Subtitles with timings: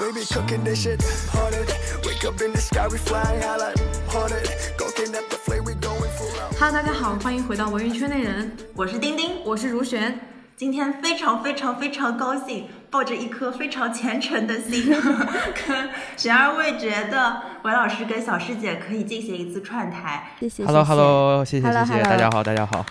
[0.00, 1.68] baby cooking this shit haunted.
[2.06, 3.76] Wake up in the sky, we flying high like
[4.08, 4.48] haunted.
[4.78, 6.56] Go kidnap the flame, we going full out.
[6.58, 10.18] Hello，大家好，欢迎回到文娱圈内人，我是丁丁，我是如璇。
[10.56, 14.90] 今天非常非常非常高兴，抱着一颗非常虔诚的心，
[15.66, 20.32] 跟悬而未决的文老师跟小师姐可以进行一次串台。
[20.40, 22.84] 谢谢 Hello Hello，谢谢 Hello，谢谢 Hello 大家好，大家好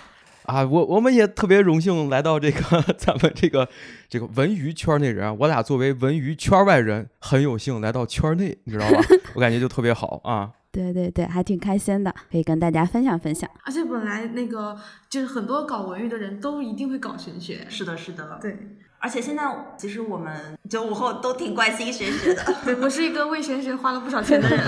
[0.49, 0.65] 啊！
[0.65, 3.69] 我我们也特别荣幸来到这个 咱们这个
[4.09, 8.99] 这个文娱圈内人啊，我俩作为文娱圈外人，很有幸来到圈内，你知道吧？
[9.35, 10.49] 我感觉就特别好啊。
[10.71, 13.47] 对对对，还挺开心的，可以跟大家分享分享。
[13.63, 14.75] 而且本来那个
[15.07, 18.57] 就是很多搞文娱的人都一定会搞玄学，是的，是的，对，
[18.99, 19.43] 而且现在
[19.77, 22.55] 其实我们九五后都挺关心玄学的。
[22.65, 24.59] 对我是一个为玄学花了不少钱的人。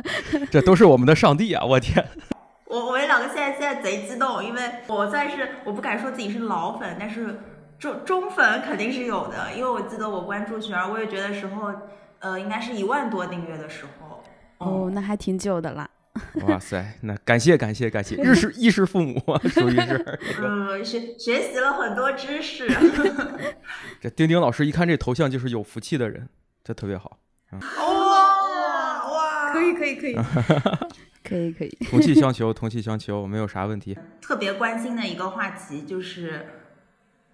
[0.50, 1.64] 这都是我们的上帝啊！
[1.64, 2.06] 我天，
[2.66, 7.40] 我我们两个现在现在贼激动，因为我算是我不敢说自己是老粉，但是
[7.78, 11.72] 中中粉肯定是有的，因为我记得我关注璇儿我也觉得时候，
[12.18, 14.22] 呃，应该是一万多订阅的时候。
[14.58, 15.88] 哦，那还挺久的啦。
[16.48, 20.18] 哇塞，那感谢感谢感谢，日式衣食父母啊，属于是这个。
[20.42, 22.66] 嗯，学学习了很多知识。
[24.00, 26.26] 这丁丁老师一看这头像就是有福气的人，
[26.64, 27.18] 这特别好，
[27.52, 30.16] 哇哇，可以可以可以，
[31.26, 33.98] 可以可以， 同气相求，同气相求，没有啥问题。
[34.20, 36.46] 特别关心的一个话题就是，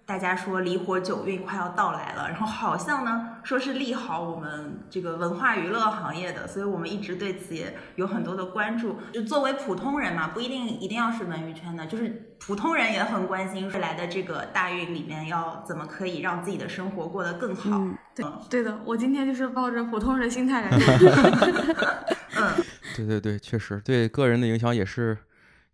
[0.05, 8.97] 大家说离火九运快要到来了，然后好像呢说是利好我们这个文化娱乐行业的，所以我们一直对此也有很多的关注。
[9.13, 17.69] 就作为普通人嘛，不一定一定要是文娱圈的，就是普通人也很关心未来的这个大运里面要怎么可以让自己的生活过得更好。
[17.71, 20.77] 嗯，对对的，我今天就是抱着普通人心态来的。
[22.35, 22.51] 嗯，
[22.95, 25.17] 对对对，确实对个人的影响也是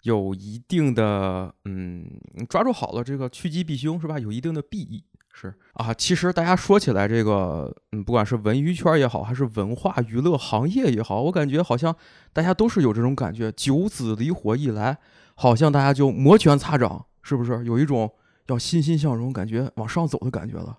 [0.03, 2.05] 有一定的，嗯，
[2.47, 4.17] 抓住好了这个趋吉避凶是吧？
[4.17, 5.03] 有一定的裨益
[5.33, 5.93] 是啊。
[5.93, 11.95] 其实大家说起来这个，嗯，不管是文娱圈也好，还是文化娱乐行业也好，我感觉好像
[12.31, 14.97] 大家都是有这种感觉，九子离火一来，
[15.35, 18.13] 好像大家就摩拳擦掌，是不是有一种
[18.47, 20.77] 要欣欣向荣、感觉往上走的感觉了？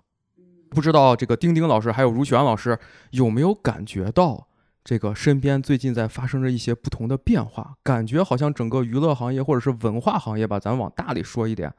[0.69, 2.79] 不知道这个丁丁老师还有如璇老师
[3.11, 4.47] 有没有感觉到？
[4.83, 11.73] 这个身边最近在发生着一些不同的变化，感觉好像整个娱乐行业或者是文化行业吧，咱往大里说一点，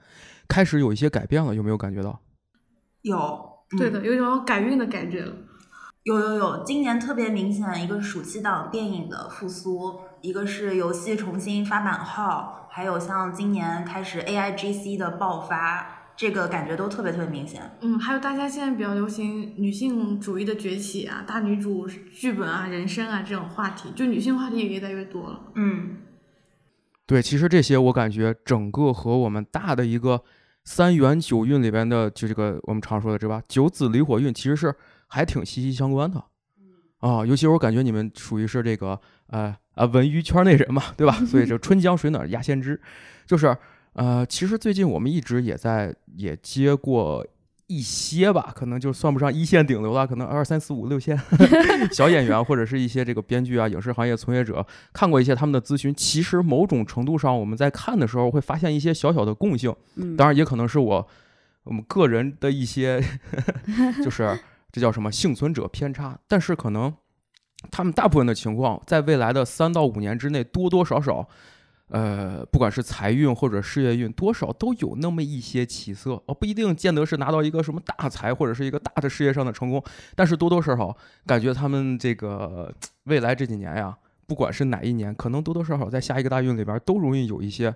[0.47, 2.21] 开始有一些改变了，有没有感觉到？
[3.03, 3.17] 有，
[3.73, 5.35] 嗯对的，有一种改运的感觉了。
[6.05, 17.63] 有有有，今年特别明显，一个是暑期档电影的复苏，一个是游戏重新发版号，还有像今年开始 AIGC 的爆发，这个感觉都特别特别明显。
[17.81, 25.53] 嗯，还有大家现在比较流行女性主义的崛起啊，大女主剧本啊、人生啊这种话题，就女性话题也越来越多了。
[25.55, 25.97] 嗯，
[27.07, 30.23] 对，其实这些我感觉整个和我们大的一个
[30.65, 34.75] 三元九运里边的，就这个我们常说的这吧，九紫离火运，其实是
[35.09, 36.23] 还挺息息相关的。
[37.01, 41.13] 啊，尤其我感觉你们属于是这个呃啊文娱圈内人嘛，对吧？
[41.27, 42.81] 所以这春江水暖鸭先知，
[43.27, 43.57] 就是
[43.95, 47.27] 呃，其实最近我们一直也在也接过
[47.67, 51.19] 一些吧，可能就算不上一线顶流了，可能二三四五六线
[51.93, 55.95] 小演员或者是一些这个编剧啊、影视行业从业者，看过一些他们的咨询。
[55.95, 61.09] 其实某种程度上，我们在看的时候会发现一些小小的共性，嗯，当然也可能是我
[61.65, 63.03] 我们个人的一些，
[64.05, 64.39] 就是
[64.71, 66.93] 这叫什么幸存者偏差，但是可能
[67.71, 71.29] 他们大部分的情况，在未来的三到五年之内，多多少少，
[71.93, 79.83] 呃，不管是财运或者事业运，多少都有那么一些起色，哦，不一定见得是拿到一个什么大财或者是一个大的事业上的成功，
[80.17, 87.75] 但是多多少少感觉他们这个未来这几年呀，不管是哪一年，可能多多少少在下一个大运里边都容易有一些。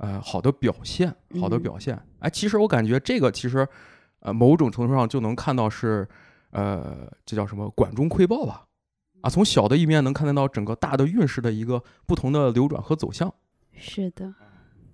[0.00, 2.00] 呃，好的表现，好的嗯表现。
[2.20, 3.66] 哎，其实我感觉这个其实，
[4.20, 6.08] 呃，某种程度上就能看到是，
[6.52, 8.62] 呃，这叫什么管中窥豹吧？
[9.22, 13.34] 啊，从小的一面能看得到整个大的运势的一个不同的流转和走向。
[13.80, 14.34] 是的，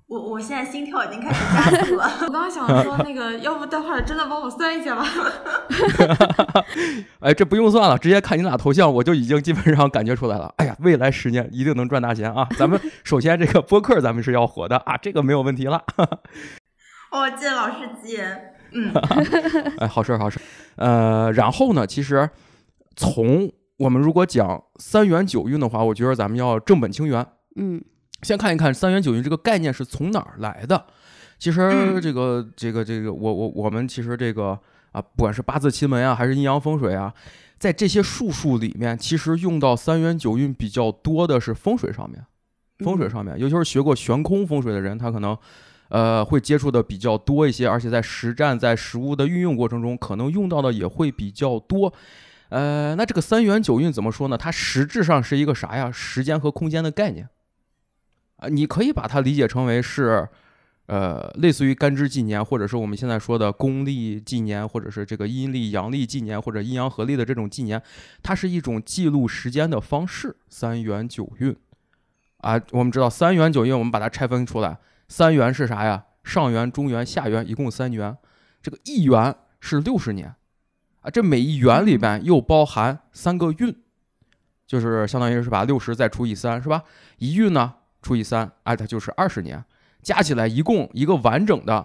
[0.07, 2.05] 我我现在心跳已经开始加速了。
[2.23, 5.05] 我刚刚想说那个，要不待会儿真的帮我算一下吧？
[7.21, 10.53] 哎，这不用算了，直接看你俩头像，我就已经基本上感觉出来了。
[10.59, 12.47] 哎呀，未来十年一定能赚大钱啊！
[12.59, 15.83] 咱们 首先这个播客咱们是要火的啊，这个没有问题了。
[17.11, 18.55] 哦，借老师吉言。
[18.73, 18.93] 嗯，
[19.79, 20.39] 哎，好事儿好事。
[20.77, 22.29] 呃，然后呢，其实
[22.97, 27.25] 从我们如果讲三元九运的话，我觉得咱们要正本清源，
[27.57, 27.81] 嗯
[28.25, 30.87] 先看一看三元九运这个概念是从哪儿来的。
[31.39, 34.59] 其实嗯这个、这个这个，我我我们其实这个
[34.93, 37.13] 啊，不管是八字奇门啊，还是阴阳风水啊，
[37.59, 42.25] 在这些术数里面，其实用到三元九运比较多的是风水上面，
[42.79, 45.37] 风水嗯上面，尤其是学过悬空风水的人，他可能。
[45.91, 51.93] 呃，会接触的比较多一些，而且在实战、在实物的运用过程中，可能用到的也会比较多。
[52.49, 54.37] 呃，那这个三元九运怎么说呢？
[54.37, 55.93] 它实质上是一个啥呀？
[55.93, 57.29] 时间和空间的概念
[58.37, 60.29] 啊，你可以把它理解成为是，
[60.87, 67.81] 呃，类似于干支纪年，或者是我们现在说的公历纪年，或者是这个阴历、阳历纪年，或者阴阳合历的这种纪年，
[68.23, 70.37] 它是一种记录时间的方式。
[70.49, 71.57] 三元九运
[72.39, 74.79] 啊，我们知道三元九运，我们把它拆分出来，
[75.09, 76.05] 三元是啥呀？
[76.25, 78.17] 上元、中元、下元，一共三元。
[78.63, 80.35] 这个一元是六十年。
[81.01, 83.77] 啊，这每一元里边又包含三个运，
[84.67, 86.83] 就是相当于是把六十再除以三，是吧？
[87.19, 89.65] 一运呢除以三，哎，它就是二十年，
[90.03, 91.85] 加起来一共一个完整的，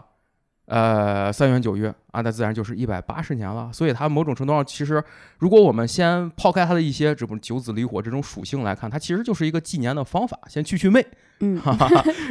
[0.65, 3.71] 呃，三元九运啊，那自然就是一百八十年了。
[3.73, 5.01] 所以它某种程度上，其实
[5.37, 11.03] 如果我们先抛开它的一些这种九子离火这种属性来看，它其实就是一个纪年的方法，先去去魅，
[11.39, 11.59] 嗯，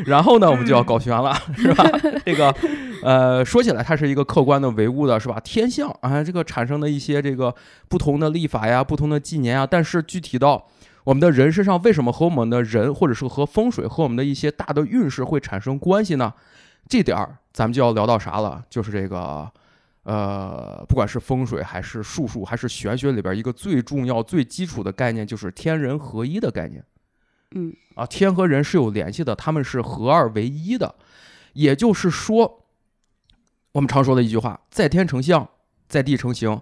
[0.04, 1.84] 然后呢，我们就要搞玄了，是吧？
[2.24, 2.54] 这个。
[3.00, 5.38] 呃，说起来，它是一个客观的唯物的，是吧？
[5.44, 7.54] 天象啊，这个产生的一些这个
[7.88, 10.66] 不同的历法呀，不同的纪年啊，但是具体到
[11.04, 16.34] 我们的人身上，为什么和我们的人，或者是和风水和我们的一些大的运势会产生关系呢？
[16.88, 18.64] 这点儿咱们就要聊到啥了？
[18.68, 19.50] 就是这个，
[20.02, 26.84] 呃，不管是风水还是术数还是玄学里边一个最重要、最基础的概念，就是天人合一的概念。
[27.54, 30.94] 嗯，啊，天和人是有联系的，他们是合二为一的，
[31.54, 32.64] 也就是说。
[33.72, 35.48] 我们常说的一句话：“在天成象，
[35.88, 36.60] 在地成形。”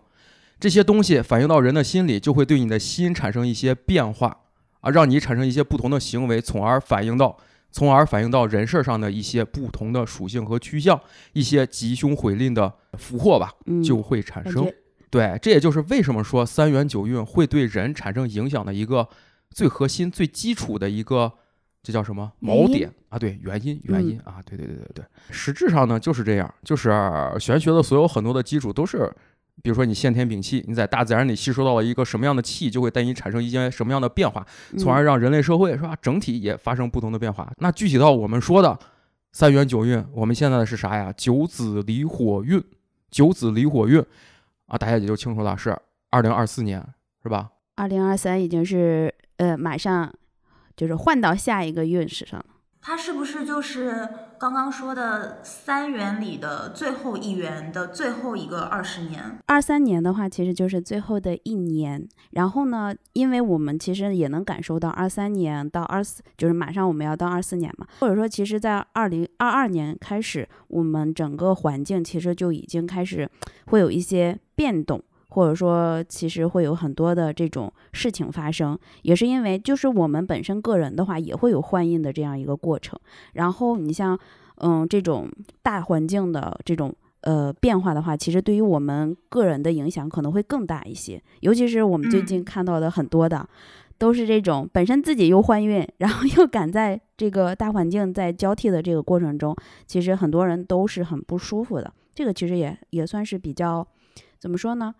[0.58, 4.44] 这些东西反映到人的心里，就会对你的心产生一些变化
[4.80, 7.36] 啊，让你产生一些不同的行为，从而反映到，
[7.70, 11.00] 从而反映到人事上的一些不同的属性和趋向，
[11.32, 13.52] 一些吉凶毁吝的福祸吧，
[13.84, 14.70] 就会产生。
[15.10, 19.08] 对，这也就是为什么说三元九运会对人产生影响的一个
[19.50, 21.32] 最核心、最基础的一个。
[21.82, 23.16] 这叫什么锚点啊？
[23.16, 26.90] 对，原因原因啊，对对对对对，实质上呢就是这样，就是
[27.38, 29.08] 玄学的所有很多的基础都是，
[29.62, 34.46] 比如说你先天禀气，你在大自然里吸收到了一个什么样的气，就会带你产生一些什么样的变化，
[34.78, 37.50] 从而让人类社会是吧整体也发生不同的变化。
[37.58, 38.78] 那具体到我们说的
[39.32, 41.12] 三元九运，我们现在的是啥呀？
[41.16, 42.62] 九子离火运，
[43.10, 44.02] 九子离火运
[44.66, 45.76] 啊，大家也就清楚了，是
[46.10, 46.84] 二零二四年
[47.22, 47.50] 是吧？
[47.76, 50.12] 二零二三已经是呃马上。
[50.76, 52.44] 就是换到下一个运势上了，
[52.80, 54.08] 它是不是就是
[54.38, 59.38] 刚刚说的三元里的最后一元的最后一个二十年？
[59.46, 62.06] 二三年的话，其实就是最后的一年。
[62.30, 73.28] 然后呢，因为我们其实也能感受到二三年到二四，就是马上我们要到二四年嘛，或者说，其实，在二零二二年开始，我们整个环境其实就已经开始
[73.66, 75.02] 会有一些变动。
[75.36, 82.98] 或者说，其实会有很多的这种事情发生，也是因为就是我们本身个人的话，也会有换印的这样一个过程。
[83.34, 84.18] 然后你像，
[84.62, 85.30] 嗯，这种
[85.62, 86.90] 大环境的这种
[87.20, 91.22] 呃变化的话，其实对于我们个人的影响可能会更大一些。
[91.40, 93.46] 尤其是我们最近看到的很多的，
[93.98, 99.54] 都是这种本身自己又换运，然后又赶在这个大环境在交替的这个过程中，
[99.86, 101.92] 其实很多人都是很不舒服的。
[102.14, 103.86] 这个其实也也算是比较
[104.38, 104.94] 怎么说呢？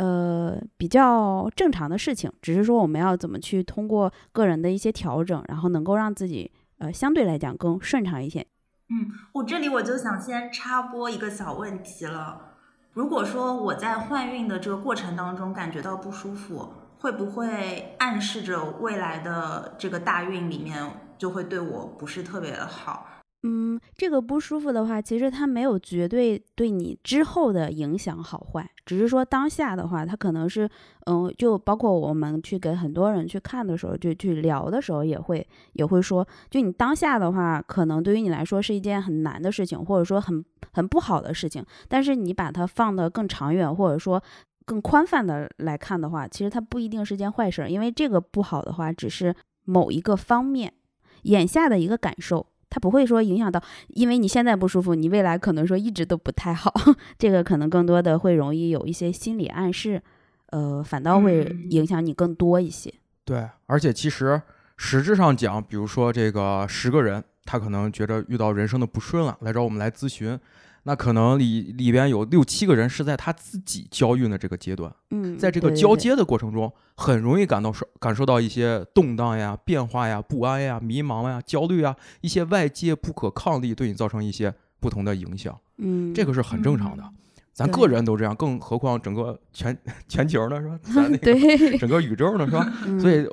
[0.00, 8.40] 呃，比较正常的事情，只是说我们要怎么去通过个人的一些调整，然后能够让自己呃相对来讲更顺畅一些。
[8.88, 12.56] 嗯，我这里我就想先插播一个小问题了。
[12.94, 20.82] 如果说我在换运的这个过程当中感觉到不舒服，会不会暗示着未来的这个大运里面
[21.18, 23.06] 就会对我不是特别的好？
[23.42, 30.68] 嗯，这个不舒服的话，其实它没有绝对对你之后的影响好坏，只是说当下的话，它可能是，
[31.06, 40.44] 嗯，就包括我们去给很多人去看的时候，就去聊的时候，也会也会说，就你当下的话，可能对于你来说是一件很难的事情，或者说很
[40.74, 44.22] 很不好的事情，但是你把它放得更长远，或者说
[44.66, 50.74] 更宽泛的来看的话，其实它不一定是件坏事，因为这个不好的话，只是某一个方面
[51.22, 52.46] 眼下的一个感受。
[52.70, 56.72] 它不会说影响到，因为你现在不舒服，你未来可能说一直都不太好，
[57.18, 60.00] 这个可能更多的会容易有一些心理暗示，
[60.46, 62.94] 呃，反倒会影响你更多一些。
[63.24, 64.40] 对，而且其实
[64.76, 70.38] 实质上讲，比如说这个十个人，他可能觉得遇到人生的不顺了，来找我们来咨询。
[70.84, 87.04] 那可能里里边有六七个人是在他自己交运的这个阶段，嗯，在这个交接的过程中，很容易感到受感受到一些动荡呀、变化呀、不安呀、迷茫呀、焦虑啊，一些外界不可抗力对你造成一些不同的影响，嗯，这个是很正常的。
[87.52, 89.76] 咱个人都这样，更何况整个全
[90.08, 90.78] 全球呢，是吧？
[90.82, 92.64] 咱那 个整个宇宙呢，是吧？
[92.98, 93.26] 所以，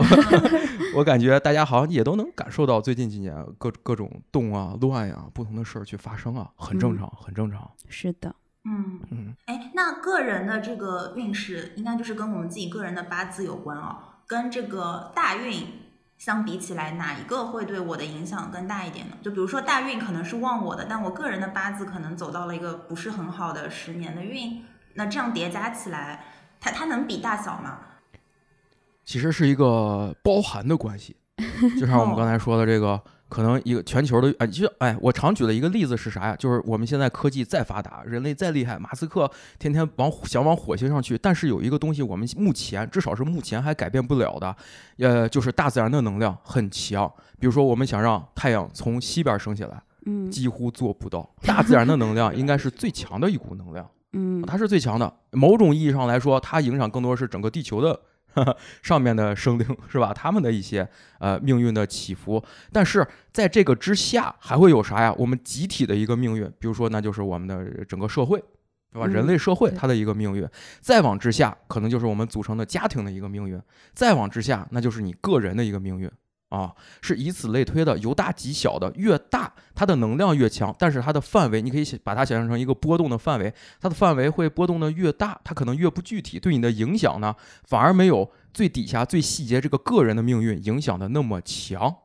[0.96, 7.70] 我感觉大家好像也都能感受到最近几年各各种动啊、乱呀、不同的事儿去发生啊，很正常，很正常。
[7.88, 13.96] 是的，嗯嗯，哎，那个人的这个运势，应该就是跟我们自己个人的八字有关哦。
[14.26, 15.64] 跟这个大运
[16.18, 19.16] 相比起来，哪一个会对我的影响更大一点呢？
[19.22, 24.64] 就比如说大运可能是旺我的，但我个人的八字可能走到了一个不是很好的十年的运，
[24.96, 26.26] 那这样叠加起来，
[26.60, 27.80] 它它能比大小吗？
[29.06, 31.16] 其实是一个包含的关系，
[31.80, 36.36] 就像我们 刚才说的这个，可能一个全球的，哎，就哎，我常举的一个例子是啥呀？
[36.38, 39.30] 就是我们现在科技再发达，人类再厉害，马斯克
[39.60, 44.56] 天天往想往火星上去，但是有一个东西，我们目前至少是目前还改变不了的，
[45.00, 47.12] 呃，就是大自然的能量很强。
[47.40, 51.30] 比如说，我们想让太阳从西边升起来，嗯几乎做不到。
[51.44, 53.88] 大自然的能量应该是最强的一股能量。
[54.14, 55.14] 嗯它是最强的。
[55.32, 58.00] 某种意义上来说，它影响更多是整个地球的
[58.38, 60.14] 呵 呵上面的生灵，是吧？
[60.14, 60.88] 他们的一些
[61.20, 62.44] 呃命运的起伏。
[62.72, 65.14] 但是在这个之下，还会有啥呀？
[65.18, 68.44] 我们集体的一个命运，比如说，那就是我们的整个社会。
[68.94, 69.06] 对吧？
[69.06, 70.48] 嗯人类社会它的一个命运，
[70.80, 73.62] 再往之下，可能就是我们组成的家庭的一个命运，
[73.94, 76.10] 再往之下，那就是你个人的一个命运
[76.50, 87.36] 啊，是以此类推的，由大及小的，越大它的能量越强，但是它的范围，你可以想把它想象成一个波动的范围，它的范围会波动的越大，它可能越不具体，对你的影响呢，
[87.66, 91.96] 反而没有最底下最细节这个个人的命运影响的那么强。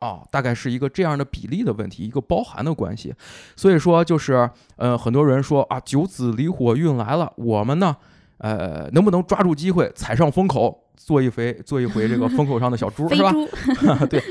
[0.00, 3.12] 啊，大概是一个这样的比例的问题，一个包含的关系。
[3.56, 7.96] 所以说，就是呃，很多人说啊，九紫离火运来了，我们呢，
[8.38, 13.32] 呃，能不能抓住机会踩上风口，做一回 做一回这个风口上的小猪， 是吧？
[13.32, 13.48] 猪，
[14.06, 14.22] 对，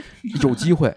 [0.41, 0.95] 有机会，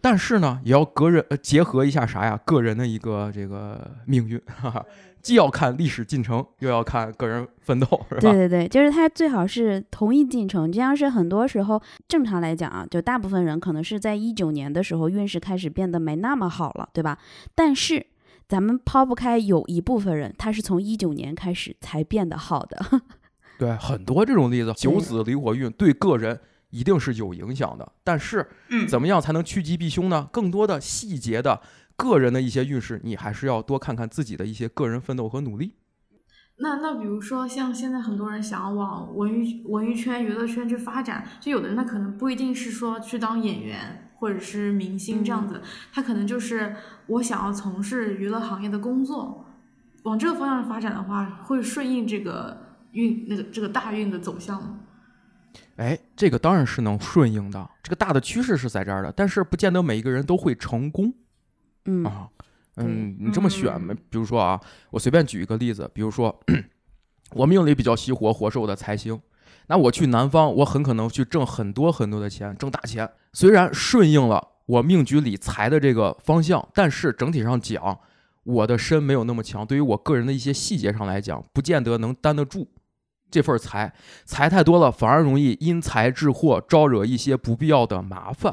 [0.00, 2.38] 但是呢，也要个人呃结合一下啥呀？
[2.44, 4.84] 个人的一个这个命运，哈哈，
[5.20, 8.20] 既要看历史进程，又要看个人奋斗，是吧？
[8.20, 17.18] 对对对，就是他最好是同一进程，就像是很多时候正常来讲啊，就大部分人可能是在一九年的时候运势开始变得没那么好了，对吧？
[17.54, 18.06] 但是
[18.50, 23.00] 咱们抛不开有一部分人，他是从一九年开始才变得好的。
[23.56, 26.40] 对，很多这种例子，九对子离火运对个人
[26.70, 30.28] 一定是有影响的，但是嗯，怎么样才能趋吉避凶呢？
[30.32, 31.60] 更多的细节的
[31.94, 35.74] 个人的一些运势，你还是要多看看自己的一些个人奋斗和努力。
[36.56, 45.60] 那那比如说像现在很多人想要往文娱文娱圈、娱乐圈去发展，就有的人他可能不一定是说去当演员或者是明星这样子，
[45.92, 49.46] 他可能就是我想要从事娱乐行业的工作，
[50.04, 54.80] 往这个方向发展的话，会顺应这个运那个这个大运的走向吗？
[55.76, 61.12] 哎，这个当然是能顺应的，这个大的趋势是在这儿的，但是不见得每一个人都会成功。
[61.86, 62.28] 嗯啊，
[62.76, 63.96] 嗯，你这么选嗯？
[64.10, 64.60] 比如说啊，
[64.90, 66.38] 我随便举一个例子，比如说
[67.32, 69.18] 我命里比较喜火火是我的财星，
[69.68, 73.10] 那我去南方，我很可能去挣很多很多的钱，挣大钱。
[73.32, 77.98] 虽然顺应了我命局里财的这个方向，但是整体上讲，
[78.44, 82.68] 我的身没有那么强，对于我个人的一些细节上来讲，不见得能担得住。
[83.30, 83.92] 这份财，
[84.24, 88.52] 财太多了，反而容易因财致祸，招惹一些不必要的麻烦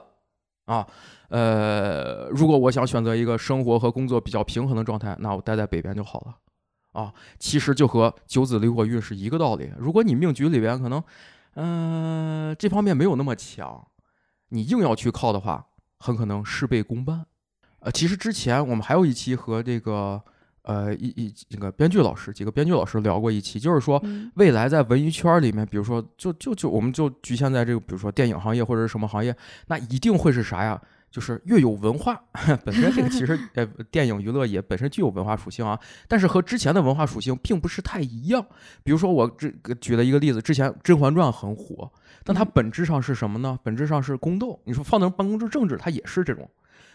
[0.65, 0.85] 啊。
[1.29, 6.35] 呃，如果我想选择一个生活和工作比较平衡的状态，那我待在北边就好了。
[6.93, 9.71] 啊，其实就和九子离火运是一个道理。
[9.77, 11.03] 如果你命局里边可能，
[11.55, 13.83] 嗯、这方面没有那么强，
[14.49, 15.65] 你硬要去靠的话，
[15.99, 17.25] 很可能事倍功半。
[17.79, 20.21] 呃，其实之前我们还有一期和这个
[20.63, 29.35] 呃一一这个编剧老师几个编剧老师聊过一期，就是说嗯未来在文娱圈儿里面，比如说就就就我们就局限在这个，比如说电影行业或者是什么行业，
[29.67, 30.81] 那一定会是啥呀？
[31.09, 32.21] 就是越有文化，
[32.65, 38.45] 本身这个其实呃电影娱乐也本身具有文化属性啊，但是和之前的文化属性并不是太一样。
[38.83, 41.89] 比如说我这个举了一个例子，之前《甄嬛传》很火，
[42.27, 43.57] 但它嗯本质上是什么呢？
[43.63, 44.59] 本质上是宫斗。
[44.65, 46.47] 你说放到办公室政治，它也是这种。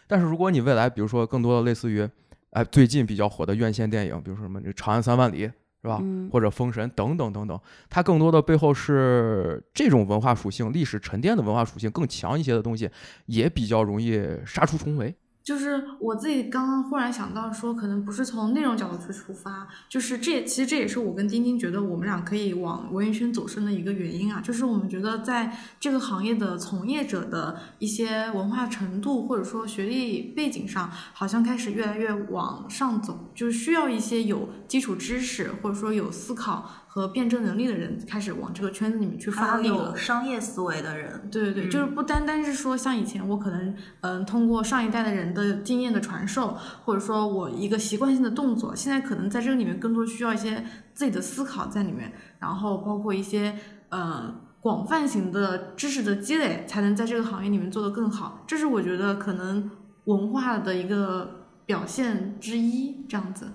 [0.06, 2.06] 但是如果你未来比如说更多的类似于，
[2.50, 5.46] 哎最近比较火的院线电影，比如说什么这《长安三万里》
[5.80, 5.98] 是吧？
[6.02, 7.58] 嗯或者《封神》等等等等，
[7.88, 12.90] 它更多的背后是这种文化属性、历史沉淀的文化属性更强一些的东西，
[13.26, 15.14] 也比较容易杀出重围。
[15.42, 39.96] 就是我自己刚刚忽然想到说，可能不是从内容角度去出发，就是这其实这也是我跟丁丁觉得我们俩可以往文艺圈走深的一个原因啊，就是我们觉得在这个行业的从业者的一些文化程度或者说学历背景上，好像开始越来越往上走，就是需要一些有基础知识或者说有思考和辩证能力的人开始往这个圈子里面去发力了。
[39.96, 53.56] 商业思维的人，对对对，嗯就是不单单是说像以前我可能嗯通过上一代的人的经验的传授，或者说我一个习惯性的动作，现在可能在这个里面更多需要一些自己的思考在里面，然后包括一些
[53.88, 58.44] 呃广泛型的知识的积累，才能在这个行业里面做得更好。
[58.46, 59.70] 这是我觉得可能
[60.04, 63.46] 文化的一个表现之一，这样子。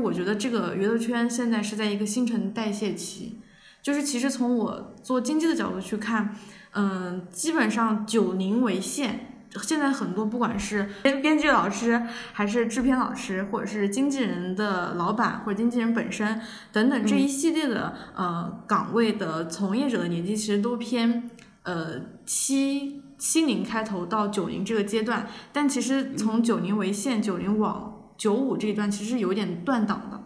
[0.00, 3.38] 我觉得这个娱乐圈现在是在一个新陈代谢期，
[3.82, 6.34] 就是其实从我做经济的角度去看，
[6.72, 9.26] 嗯，基本上九零为限。
[9.62, 12.00] 现在很多不管是编编剧老师，
[12.32, 16.40] 还是制片老师，或者是经纪人的老板，或者经纪人本身
[16.70, 21.28] 等等这一系列的呃岗位的从业者的年纪，其实都偏
[21.64, 25.26] 呃七七零开头到九零这个阶段。
[25.52, 27.89] 但其实从九零为限，九零往
[28.20, 30.20] 九五这一段其实是有点断档的。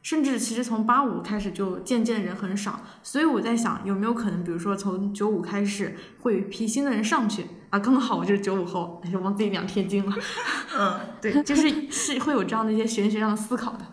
[0.00, 10.12] 甚至其实从八五开始就渐渐人很少，所以我在想有没有可能，比如说从九五开始会有一批新的人上去啊，刚好我就是九五后，就往自己量贴金了。
[10.76, 13.86] 嗯，对，就是是会有这样的一些玄学上的思考的。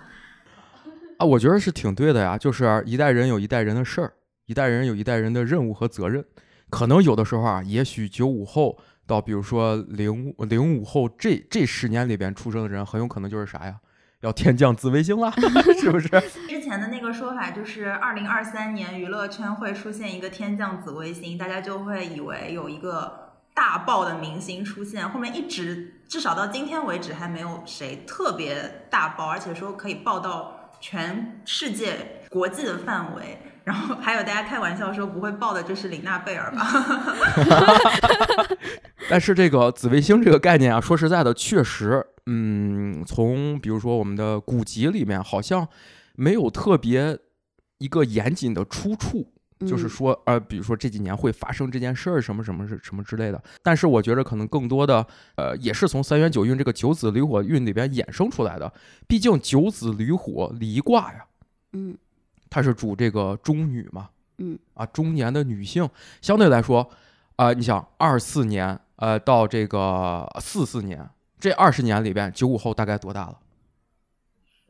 [1.18, 4.14] 啊，我觉得是挺对的呀，就是一代人有一代人的事儿，
[4.48, 6.26] 一代人有一代人的任务和责任。
[6.72, 8.80] 可能有的时候啊，也许九五后
[9.10, 13.76] 到比如说零零五后这这十年里边出生的人，很有可能就是啥呀？
[14.22, 15.34] 要天降紫微星了，
[15.82, 16.08] 是不是？
[16.48, 25.10] 之前的那个说法就是二零二三年娱乐圈会出现一个天降紫微星，大家就会以为有一个大爆的明星出现。
[25.10, 33.40] 后面一直至少到今天为止还没有谁特别大爆，而且说可以爆到全世界国际的范围。
[33.70, 36.66] 然后还有大家开玩笑说不会爆的就是林娜贝尔吧？
[39.08, 42.04] 但是这个紫微星这个概念啊，说实在的，确实。
[42.26, 45.68] 嗯，从比如说我们的古籍里面，好像
[46.16, 47.16] 没有特别
[47.78, 49.32] 一个严谨的出处，
[49.68, 53.40] 就是说，呃，比如说这几年会发生这件事儿，什么什么是什么之类的。
[53.62, 58.74] 但是我觉得可能更多的，呃，也是从三元九运这个九子离火运里边衍生出来的。
[59.08, 61.26] 毕竟九子离火离卦呀，
[61.74, 61.96] 嗯，
[62.50, 65.88] 它是主这个中女嘛，嗯，啊，中年的女性，
[66.22, 66.90] 相对来说，
[67.36, 71.10] 啊，你想二四年，呃，到这个四四年。
[71.40, 73.38] 这二十年里边，九五后大概多大了？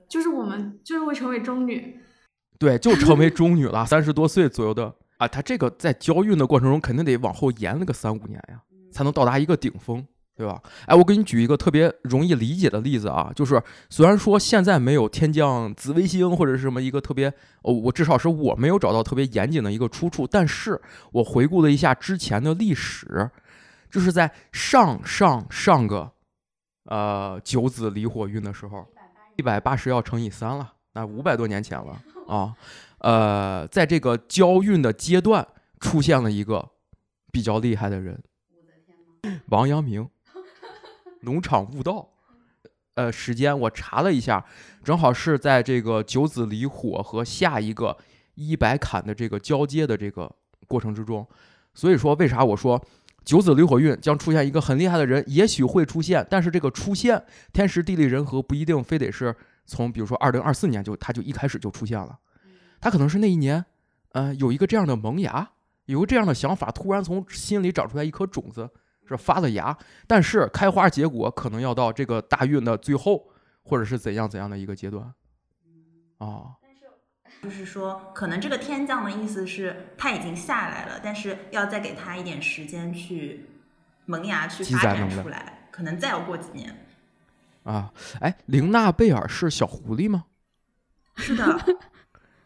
[0.07, 1.99] 就是我们就是会成为中女，
[2.59, 5.27] 对，就成为中女了， 三十多岁左右的啊。
[5.27, 8.61] 她这个在交运的过程中，肯定得往后延了个三五年呀，
[8.91, 10.05] 才能到达一个顶峰，
[10.39, 10.57] 对吧？
[10.85, 17.27] 哎，我给你举一个特别容易理解的例子啊，就是虽然说现在没有天降紫微星或者是什么一个特别，
[17.63, 23.29] 哦，我至少是我没有找到特别严谨的一个出处，但是我回顾了一下之前的历史，
[23.91, 26.09] 就是在上上上个。
[26.85, 28.87] 呃，九子离火运的时候，
[29.35, 32.55] 一百八十要乘以三了，那五百多年前了啊。
[32.99, 35.45] 呃，在这个交运的阶段，
[35.79, 36.67] 出现了一个
[37.31, 38.19] 比较厉害的人，
[39.49, 40.09] 王阳明，
[41.21, 42.09] 农场悟道。
[42.95, 44.43] 呃，时间我查了一下，
[44.83, 47.97] 正好是在这个九子离火和下一个
[48.35, 50.29] 一百坎的这个交接的这个
[50.67, 51.25] 过程之中，
[51.73, 52.81] 所以说为啥我说？
[53.25, 57.21] 九子离火运将出现一个很厉害的人，也许会出现，但是这个出现
[57.53, 62.17] 天时地利人和不一定非得是从，比如说二零二四年就他就一开始就出现了，
[62.81, 63.63] 他可能是那一年，
[64.13, 65.47] 呃，有一个这样的萌芽，
[65.85, 68.67] 有个这样的想法，突然从心里长出来一颗种子，
[69.09, 73.27] 是发了芽，但是开花结果可能要到这个大运的最后，
[73.63, 75.13] 或者是怎样怎样的一个阶段，
[76.19, 76.55] 啊。
[77.41, 83.45] 就是说，可能这个天降的意思是它已经下来了，但是要再给它一点时间去
[84.05, 86.85] 萌芽、去发展出来，可能再要过几年。
[87.63, 90.25] 啊，哎，玲娜贝尔是小狐狸吗？
[91.15, 91.45] 是的。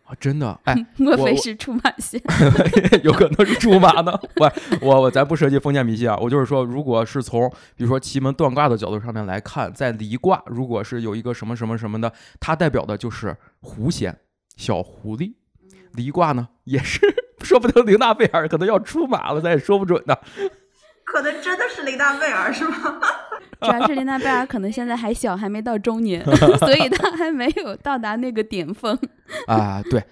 [0.03, 0.59] 啊，真的？
[0.63, 2.21] 哎， 莫非是出马仙？
[3.03, 4.17] 有可能是出马呢。
[4.37, 6.17] 我我我，咱不涉及封建迷信啊。
[6.21, 14.17] 我就是说，如果是从比如说奇门断卦的角度上面来看，在离卦，如果是有一个什么什么什么的，它代表的就是狐仙。
[14.55, 15.33] 小狐狸，
[15.93, 17.01] 离卦呢也是，
[17.41, 20.15] 说不定林娜贝尔可能要出马了，咱也说不准呢。
[21.13, 22.99] 可能真的是林娜贝尔是吗？
[23.61, 26.25] 主要是林娜贝尔可能现在还小，还没到中年，
[26.59, 28.97] 所以他还没有到达那个顶峰
[29.47, 29.81] 啊。
[29.89, 30.03] 对。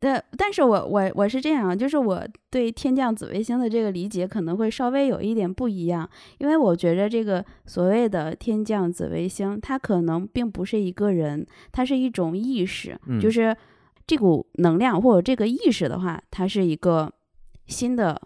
[0.00, 13.56] 对，但是我我我是这样，就是我对天降紫微星的这个理解可能会稍微有一点不一样，因为我觉着这个所谓的天降紫微星，它可能并不是一个人，它是一种意识，就是
[14.04, 17.08] 这股能量或者这个意识的话，它是一个
[17.68, 18.20] 新的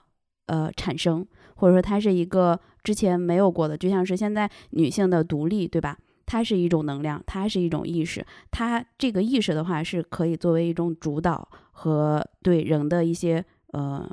[0.47, 5.99] 呃产生，或者说它是一个之前没有过的，就像是现在女性的独立，对吧？
[6.25, 14.09] 它是一种能量，它是一种意识，它这个意识的话是可以作为一种主导和对人的一些呃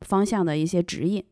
[0.00, 1.22] 方向的一些指引。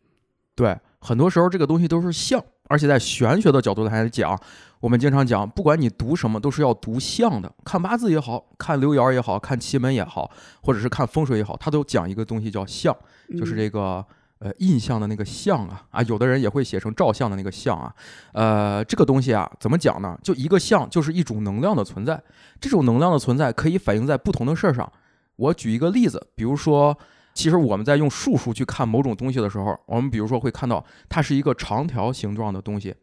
[0.54, 4.38] 对，很多时候这个东西都是像，而且在玄学的角度来讲，
[4.80, 7.50] 我们经常讲，不管你读什么，都是要读像的。
[7.64, 10.30] 看八字也好看流言也好看奇门也好，
[10.62, 12.94] 或者是看风水也好，它都讲一个东西叫像，
[13.38, 14.04] 就是这个
[14.38, 17.94] 呃印象的那个像啊啊，有的人也会写成照相的那个像啊。
[18.32, 20.18] 呃，这个东西啊，怎么讲呢？
[20.22, 22.22] 就一个像就是一种能量的存在，
[22.60, 24.90] 这种能量的存在可以反映在不同的事儿上。
[25.36, 26.96] 我举一个例子，比如说。
[27.36, 32.94] 其实我们在用数数去看某种东西的时候，我们比如说会看到它是一个长条形状的东西，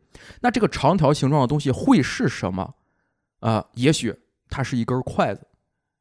[0.41, 2.73] 那这个长条形状的东西会是什么？
[3.41, 4.11] 呃，也许
[4.49, 5.45] 它是一根筷子，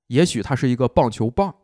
[0.07, 1.55] 也许它是一个棒球棒，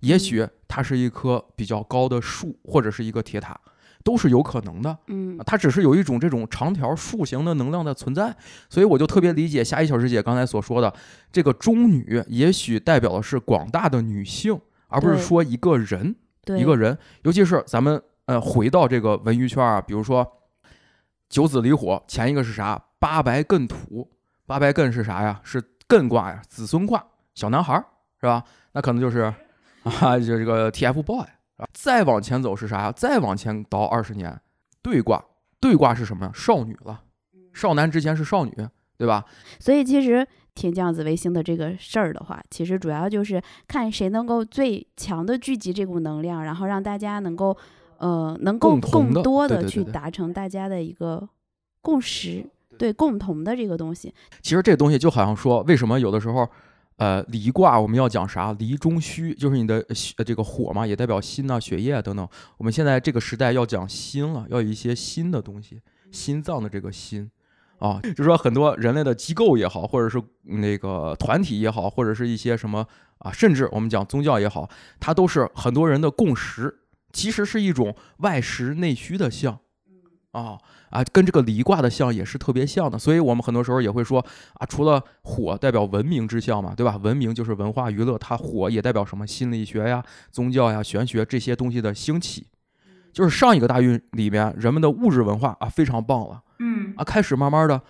[0.00, 3.58] 也许它是一棵比较高的树，或者是一个铁塔，
[4.04, 4.96] 都是有可能的。
[5.06, 8.36] 嗯它只是有一种这种长条树形的能量的存在，
[8.68, 10.92] 所以我就特别理解夏一小师姐刚才所说的，
[11.32, 14.60] 这个中女也许代表的是广大的女性。
[14.90, 20.26] 而不是说一个人，对一个人，尤其是咱们呃回到这个文娱圈啊，比如说
[21.28, 22.82] 九子离火，前一个是啥？
[22.98, 24.10] 八白艮土，
[24.46, 25.38] 八白艮是啥呀？
[25.44, 27.84] 是艮卦呀，子孙卦，小男孩儿
[28.18, 28.42] 是吧？
[28.72, 29.30] 那可能就是
[29.84, 31.20] 啊， 就这个 TFBOY
[31.56, 31.66] 啊。
[31.72, 32.92] 再往前走是啥呀？
[32.92, 34.40] 再往前倒二十年，
[34.82, 35.24] 对卦，
[35.60, 36.32] 对卦是什么呀？
[36.34, 37.02] 少女了，
[37.52, 38.52] 少男之前是少女，
[38.96, 39.24] 对吧？
[39.58, 47.56] 所以其实听这样子卫星的这个事儿的话，其实主要就是看谁能够最强的聚集这股能量，然后让大家能够
[47.98, 51.28] 呃能够更多的去达成大家的一个
[51.80, 52.44] 共识，
[52.76, 54.12] 对共同的这个东西。
[54.42, 56.48] 其实这东西就好像说，为什么有的时候，
[56.98, 58.52] 呃，离卦我们要讲啥？
[58.58, 59.76] 离中虚，就是你的
[60.16, 62.28] 呃这个火嘛，也代表心呐、血液啊等等。
[62.58, 65.80] 我们现在这个时代要讲心了，要有一些新的东西，
[66.12, 67.30] 心脏的这个心。
[67.78, 72.84] 啊，就是说很多人类的机构也好，或者是那个团体也好，或者是一些什么
[73.18, 76.80] 啊，甚至我们讲宗教也好，它都是很多人的共识，
[77.12, 79.60] 其实是一种外实内虚的像。
[80.32, 80.58] 啊
[80.90, 86.96] 啊，跟这个离卦的象也是特别像的，所以我们很多时候也会说啊，除了火代表文明之象嘛，对吧？
[86.98, 89.26] 文明就是文化娱乐，它火也代表什么？
[89.26, 92.46] 心理学呀、宗教呀、玄学这些东西的兴起。
[93.10, 97.80] 就是上一个大运里面，人们的物质文化啊非常棒了嗯啊，开始慢慢的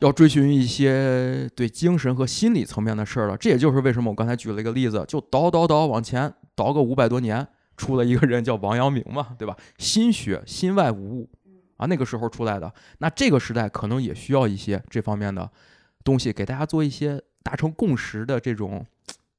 [0.00, 3.36] 要追寻一些对精神和心理层面的事儿了。
[3.36, 9.56] 这也就是为什么我刚才举了一个例子，就倒倒倒往前倒个五百多年，出了一个人叫王阳明嘛，对吧？
[9.78, 11.28] 心学心外无物
[11.76, 12.72] 啊，那个时候出来的。
[12.98, 15.50] 那这个时代可能也需要一些这方面的
[16.02, 18.86] 东西，给大家做一些达成共识的这种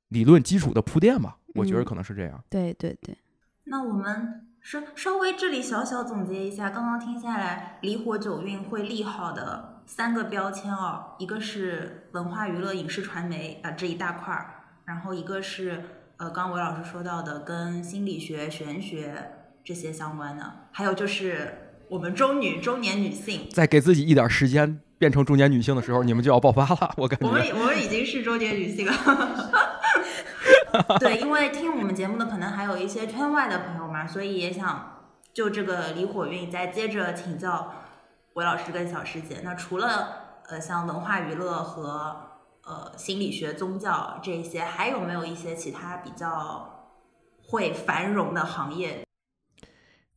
[0.09, 1.37] 理论基础的铺垫吧。
[1.55, 2.43] 我觉得嗯可能是这样。
[2.49, 3.17] 对对对，
[3.63, 14.53] 那我们稍稍微这里小小总结一下，刚刚听下来，离火九运会利好的三个标签哦，一个是文化娱乐、影视传媒啊、这一大块儿，
[14.85, 15.83] 然后一个是
[16.17, 19.31] 呃刚刚韦老师说到的跟心理学、玄学
[19.63, 23.47] 这些相关的，还有就是我们中女、中年女性。
[23.51, 26.93] 在给自己一点时间变成中年女性的时候，你们就要爆发了。
[26.97, 28.93] 我感觉我们觉我们已经是中年女性了。
[30.99, 35.03] 对，因为听我们节目的可能还有一些圈外的朋友嘛，所以也想
[35.33, 37.73] 就这个离火运再接着请教
[38.33, 39.41] 韦老师跟小师姐。
[39.43, 42.36] 那除了呃像文化娱乐和
[42.67, 46.91] 呃心理学、宗教这些，还有没有一些其他比较
[47.41, 49.03] 会繁荣的行业？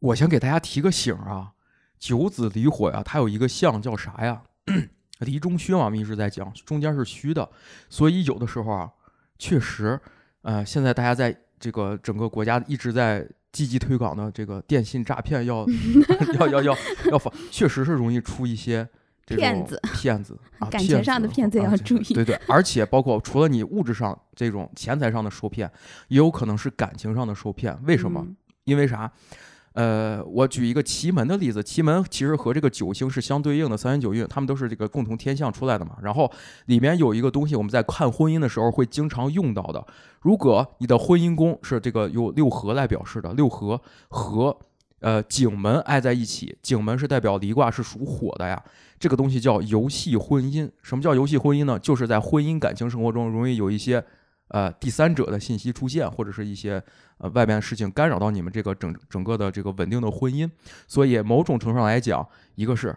[0.00, 1.52] 我先给大家提个醒啊，
[1.98, 4.42] 九子离火呀，它有一个象叫啥呀？
[5.20, 7.48] 离中虚嘛，我们一直在讲，中间是虚的，
[7.88, 8.90] 所以有的时候啊，
[9.38, 10.00] 确实，
[10.42, 15.66] 呃，现在大家在这个整个国家一直在积极推广的这个电信诈骗要
[16.40, 16.76] 要要要
[17.10, 18.88] 要防，确实是容易出一些
[19.38, 25.70] 骗子骗 子啊，感情上的骗子要注意对对，而且包括除了你物质上这种钱财上的受骗，
[26.08, 27.78] 也有可能是感情上的受骗。
[27.84, 28.20] 为什么？
[28.26, 29.10] 嗯因为啥？
[29.72, 35.96] 呃，我举一个奇门的例子，奇门其实和这个九星是相对应的，三元九运，他们都是这个共同天象出来的嘛。
[36.02, 36.30] 然后
[36.66, 39.84] 里面有一个东西，我们在看婚姻的时候会经常用到的。
[40.20, 44.56] 如果你的婚姻宫是这个由六合来表示的，六合和
[45.00, 48.62] 呃景门挨在一起，景门是代表离卦是属火的呀。
[49.00, 50.70] 这个东西叫游戏婚姻。
[50.82, 51.78] 什么叫游戏婚姻呢？
[51.78, 54.04] 就是在婚姻感情生活中容易有一些
[54.48, 56.80] 呃第三者的信息出现，或者是一些
[57.16, 60.48] 呃外边的事情干扰到你们这个整整个的这个稳定的婚姻。
[60.86, 62.94] 所以某种程度上来讲，一个是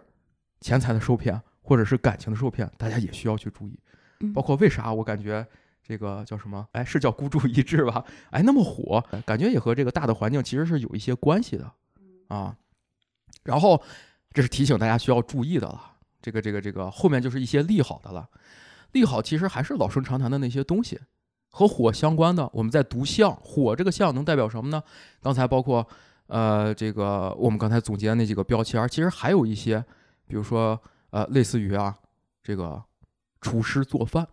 [0.60, 3.76] 钱财的受骗，或者是感情的受骗，大家也需要去注意。
[4.20, 5.46] 嗯包括为啥我感觉
[5.82, 6.66] 这个叫什么？
[6.72, 8.04] 哎，是叫孤注一掷吧？
[8.30, 11.72] 哎，那么火，感觉也和这个大的环境其实是有一些关系的
[12.28, 12.54] 啊。
[13.42, 13.82] 然后
[14.32, 15.92] 这是提醒大家需要注意的了。
[16.24, 18.26] 这个这个这个后面就是一些利好的了。
[18.92, 20.98] 利好其实还是老生常谈的那些东西，
[21.50, 22.48] 和火相关的。
[22.54, 24.82] 我们在读象，火这个象能代表什么呢？
[25.20, 25.86] 刚才包括
[26.28, 29.84] 呃这个我们刚才总结的那几个标签儿，其实还有一些，
[30.26, 31.94] 比如说呃类似于啊
[32.42, 32.82] 这个
[33.42, 34.26] 厨师做饭。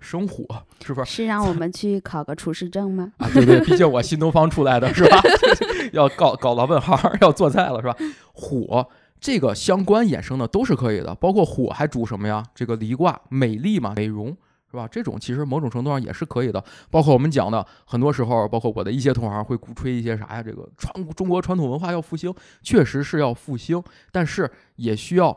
[0.00, 0.44] 生火
[0.86, 1.10] 是不是？
[1.10, 3.12] 是让我 们去考个厨师证吗？
[3.18, 5.20] 啊，对对，毕竟我新东方出来的是吧？
[5.92, 7.96] 要搞搞到问号，要做菜了是吧？
[8.32, 8.88] 火
[9.20, 12.44] 这个相关衍生的都是可以的，包括火还主什么呀？
[12.54, 14.28] 这个离卦美丽嘛，美容
[14.70, 14.86] 是吧？
[14.86, 16.62] 这种其实某种程度上也是可以的。
[16.90, 20.42] 包括我们讲的，很多时候，包括我的一些同行会鼓吹一些啥呀？
[20.42, 25.36] 这个传中国传统文化要复兴，确实是要复兴，但是也需要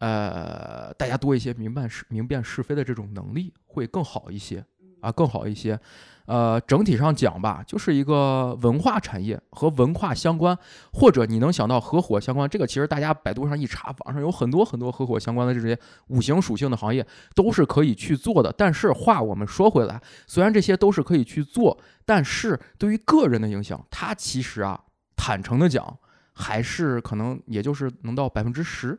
[0.00, 4.64] 呃大家多一些明辨是明辨是非的这种能力，会更好一些
[5.00, 5.78] 啊，更好一些。
[6.26, 10.58] 呃，整体上讲吧，就是一个文化产业和文化相关，
[10.92, 18.50] 或者你能想到合伙相关，这个其实大家百度上一查，网上有很多很多合伙相关的这些五行属性的行业都是可以去做的。
[18.56, 24.80] 但是话我们说回来，虽然这些都是可以去做，但是对于个人的影响，它其实啊，
[25.16, 25.98] 坦诚的讲，
[26.32, 28.98] 还是可能也就是能到百分之十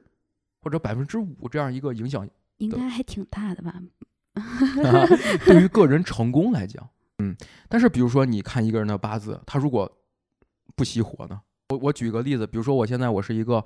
[0.61, 3.81] 或者百分之五这样一个影响，应该还挺大的吧？
[5.45, 6.87] 对于个人成功来讲。
[7.67, 9.91] 但是比如说你看一个人的八字，他如果
[10.75, 11.39] 不熄火呢？
[11.69, 13.63] 我我举个例子，比如说我现在我是一个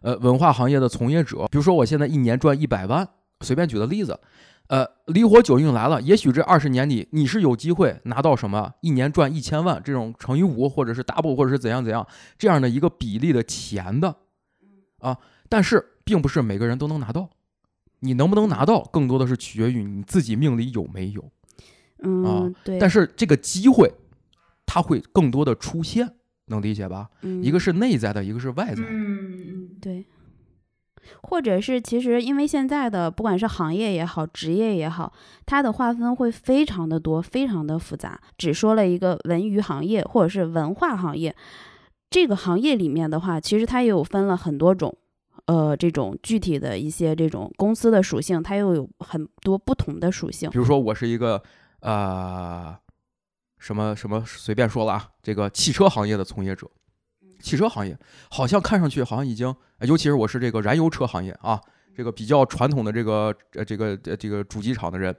[0.00, 3.08] 呃文化行业的从业者，比如说我现在一年赚一百万，
[3.40, 4.20] 随便举个例子，
[4.68, 12.06] 呃离火九运来了，也许这二十年里你是有机会拿到什么一年赚一千万这种乘以五或者是 double 或者是怎样怎样
[12.38, 14.14] 这样的一个比例的钱的
[15.00, 17.28] 啊，但是并不是每个人都能拿到，
[18.00, 21.24] 你能不能拿到，更多的是取决于你自己命里有没有。
[22.02, 22.78] 嗯，对。
[22.78, 23.92] 但是这个机会，
[24.66, 26.08] 它会更多的出现，
[26.46, 27.08] 能理解吧？
[27.22, 28.88] 嗯，一个是内在的，一个是外在的。
[28.88, 30.06] 嗯嗯，对。
[31.20, 35.12] 或者是其实因为现在的不管是行业也好，职业也好，
[35.44, 38.20] 它的划分会非常的多，非常的复杂。
[38.38, 41.34] 只说了一个文娱行业或者是文化行业，
[42.08, 44.96] 这个行业里面的话，其实它也有分了很多种，
[45.46, 50.48] 呃，这种具体的一些这种公司的属性，它又有很多不同的属性。
[50.50, 51.42] 比如说我是一个。
[51.82, 52.78] 啊，
[53.58, 56.68] 什么什么随便说了啊，这个汽车行业的从业者，
[57.40, 57.96] 汽车行业
[58.30, 61.60] 好像看上去好像已经，尤其是我是这个燃油车行业啊，
[61.94, 65.14] 这个比较传统的这个呃这个这个主机厂的人，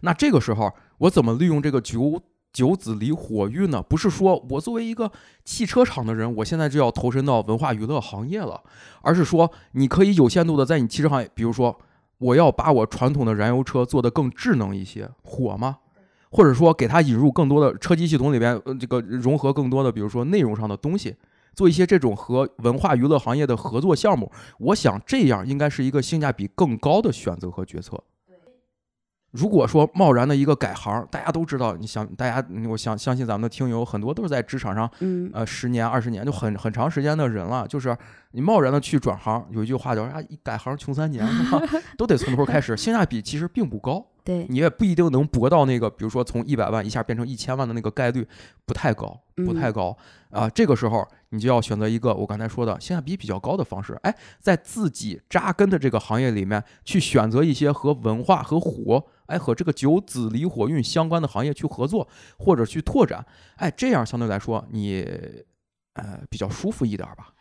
[0.00, 2.20] 那这个时候我怎么利用这个九
[2.52, 3.80] 九子离火运呢？
[3.80, 5.10] 不是说我作为一个
[5.44, 8.60] 汽车厂的人，我现在就要投身到文化娱乐行业了，
[9.02, 11.78] 而是说你可以有限度的在你汽车行业，比如说
[12.18, 15.78] 我要把我传统的燃油车做得更智能一些，火吗？
[16.30, 21.16] 或者说给它引入更多的车机系统里边，呃，这个融合更多的，比如说内容上的东西，
[21.54, 28.02] 做一些这种和文化娱乐行业的合作项目，我想这样应该是一个性价比更高的选择和决策。
[29.30, 37.94] 如果说贸然的一个改行，大家都知道，你想，大家，我想相信咱们的听友很多都是在职场上，嗯，呃，十年、二十年就很很长时间的人了，就是
[38.30, 40.18] 你贸然的去转行，有一句话叫啥？
[40.22, 41.26] 一改行穷三年，
[41.98, 44.02] 都得从头开始，性价比其实并不高。
[44.28, 48.28] 对你也不一定能博到那个，比如说从一百万一下变成一千万的那个概率
[48.66, 49.96] 不太高，不太高
[50.28, 50.46] 啊。
[50.50, 62.06] 这个时候你就要选择一个我刚才说的性价比比较高的方式，哎，在自己扎根的这个行业里面去选择一些和文化和火，哎，和这个九紫离火运相关的行业去合作
[62.38, 63.24] 或者去拓展，
[63.56, 65.06] 哎，这样相对来说你
[65.94, 67.32] 呃比较舒服一点吧。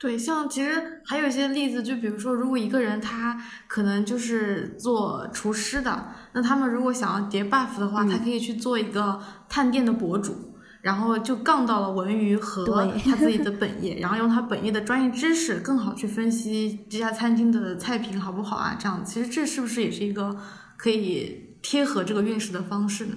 [0.00, 12.64] 对，像其实还有一些例子，就比如说，如果一个人他可能就是做厨师的，那他们如果想要叠 buff 的话，他可以去做一个探店的博主，然后就杠到了文娱和
[13.04, 18.76] 他自己的本业，然后用他本业的专业知识，更好去分析这家餐厅的菜品好不好啊？
[18.78, 20.36] 这样，其实这是不是也是一个
[20.76, 23.16] 可以贴合这个运势的方式呢？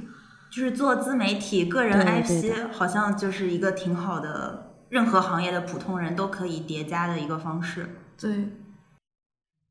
[0.50, 4.71] 就是做自媒体、个人 IP，好像就是一个挺好的。
[4.92, 7.96] 任何行业的普通人都可以叠加的一个方式。
[8.20, 8.50] 对，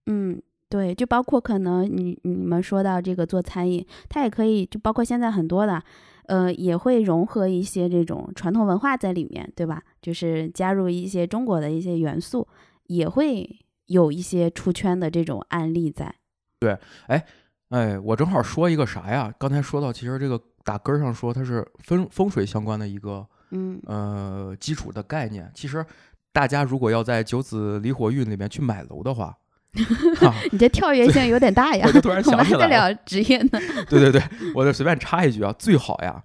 [0.06, 5.83] 嗯，对，就包括可能你你们说到这个做餐饮，它也可以，就包括现在很多的，
[6.24, 9.83] 呃，也会融合一些这种传统文化在里面，对吧？
[10.00, 12.48] 就是加入一些中国的一些元素，
[12.87, 16.14] 也会有一些出圈的这种案例在。
[16.61, 16.78] 对，
[17.09, 17.26] 哎
[17.68, 19.30] 哎，我正好说一个啥呀？
[19.38, 23.26] 刚才说到，其实这个打根儿上说，它是风风水相关的一个。
[23.50, 25.84] 嗯呃，基础的概念，其实
[26.32, 29.36] 大家如果要在九子离火运里面去买楼的话，
[30.50, 31.84] 你这跳跃性有点大呀！
[31.88, 33.60] 我就突然 想起来了，职业呢？
[33.88, 34.22] 对对对，
[34.54, 36.22] 我就随便插一句啊，最好呀，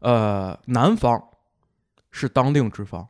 [0.00, 1.20] 呃，南方
[2.10, 3.08] 是当令之方，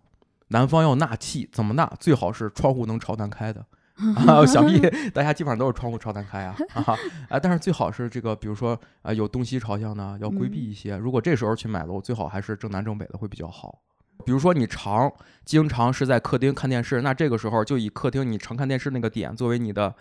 [0.49, 1.91] 南方要纳气，怎么纳？
[2.01, 3.65] 最好是窗户能朝南开的。
[4.27, 4.81] 啊，想 必
[5.11, 6.99] 大家基本上都是窗户朝南开啊啊！
[7.29, 10.97] 啊，但是最好是这个，比如说啊，有东西朝向呢，要规避一些。
[10.97, 13.81] 如果这时候去买楼，最好还是正南正北的会比较好。
[14.25, 15.13] 比如说你常
[15.45, 19.95] 经常是在客厅看电视，那这个时候就以客厅你常看电视那个点作为你的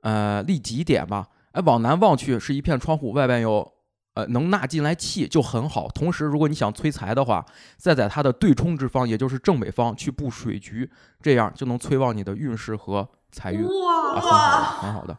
[0.00, 1.28] 呃利己点吧。
[1.52, 3.70] 哎，往南望去是一片窗户，外边有
[4.14, 5.88] 呃，能纳进来气就很好。
[5.88, 7.44] 同时，如果你想催财的话，
[7.76, 10.90] 再在它的对冲之方，也就是正北方去布水局，
[11.22, 13.64] 这样就能催旺你的运势和财运。
[13.64, 15.18] 啊，很好的，哇，很好的。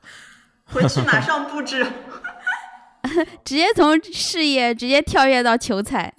[0.66, 1.86] 回去马上布置。
[3.44, 6.14] 直接从事业直接跳跃到求财。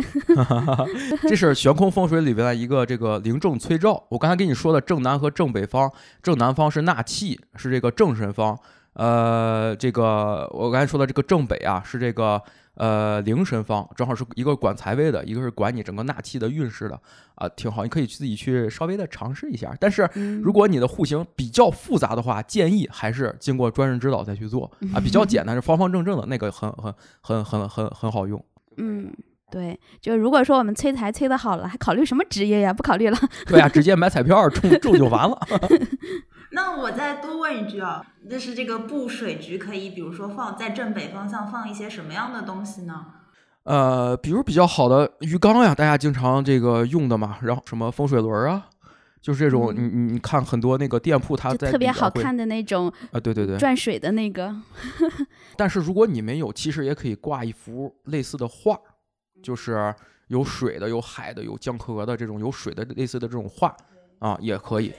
[1.28, 4.04] 这是悬空风水里边的一个这个临正催兆。
[4.08, 5.90] 我刚才跟你说的正南和正北方，
[6.22, 8.58] 正南方是纳气，是这个正神方。
[8.94, 12.42] 呃，这个我刚才说的这个正北啊，是这个
[12.74, 16.98] 呃灵神方，正好是一个管财位的，一个是管你整个纳气的运势的
[17.35, 17.82] 啊，挺好。
[17.82, 19.76] 你可以自己去稍微的尝试一下。
[19.78, 20.08] 但是
[20.42, 25.00] 如果你的户型比较复杂的话，建议还是经过专人指导再去做 啊。
[25.00, 28.42] 比较简单是方方正正的那个很很很很很很好用。
[28.78, 29.12] 嗯，
[29.50, 32.72] 对，就如果说我们催财催的好了，还考虑什么职业呀？
[32.72, 33.18] 不考虑了。
[33.46, 35.38] 对啊，直接买彩票中中就完了。
[36.52, 43.06] 那我再多问一句啊，就是这个布水局可以，比如说放在正北方向放一些什么样的东西呢？
[43.64, 48.68] 呃，比如比较好的鱼缸呀，大家经常这个用的嘛，然后什么风水轮啊，
[49.20, 53.56] 就是这种，你你你看很多那个店铺，它在特别好看的那种啊，对对对。
[53.56, 54.54] 转水的那个。
[55.56, 58.76] 但是如果你没有，其实也可以挂一幅类似的画，
[59.42, 59.94] 就是
[60.26, 63.74] 有水的、有海的、有江河的这种有水的类似的这种画
[64.18, 64.92] 啊，也可以。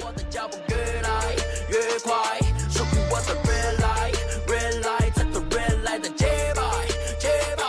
[0.00, 1.34] 我的脚步越来
[1.70, 2.38] 越快，
[2.70, 6.62] 属于我的 red light red light，在等 red light 的节拍
[7.18, 7.62] 节拍。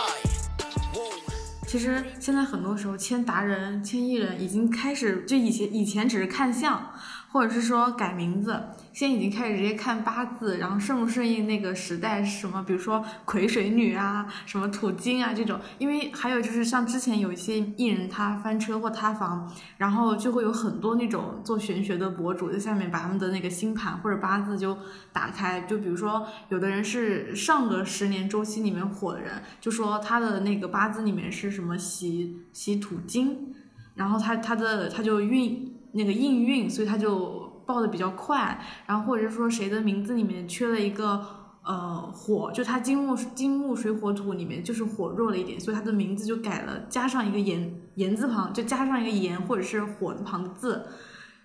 [1.66, 6.92] 其实现在很多时候签达人、签艺人已经开始，就以前以前只是看相，
[7.34, 15.58] 或者是说改名字，现在已经开始直接看八字，然后顺不顺应那个时代是什么，比如说癸水女啊，什么土金啊这种。
[15.78, 24.78] 因为还有就是像之前有一些艺人他翻车或塌房，然后就会有很多那种做玄学的博主在下面把他们的那个星盘或者八字就
[25.12, 33.52] 打开，就比如说有的人是上个十年周期里面火的人，就说他的那个八字里面是什么喜喜土金，
[33.96, 41.24] 然后他他的他就运那个应运，所以他就报的比较快，然后或者说谁的名字里面缺了一个。
[41.66, 50.86] 呃，火就他金木金木水火土里面就是火弱了一点，所以他的名字就改了，加上一个言言字旁，就加上一个言或者是火字旁的字，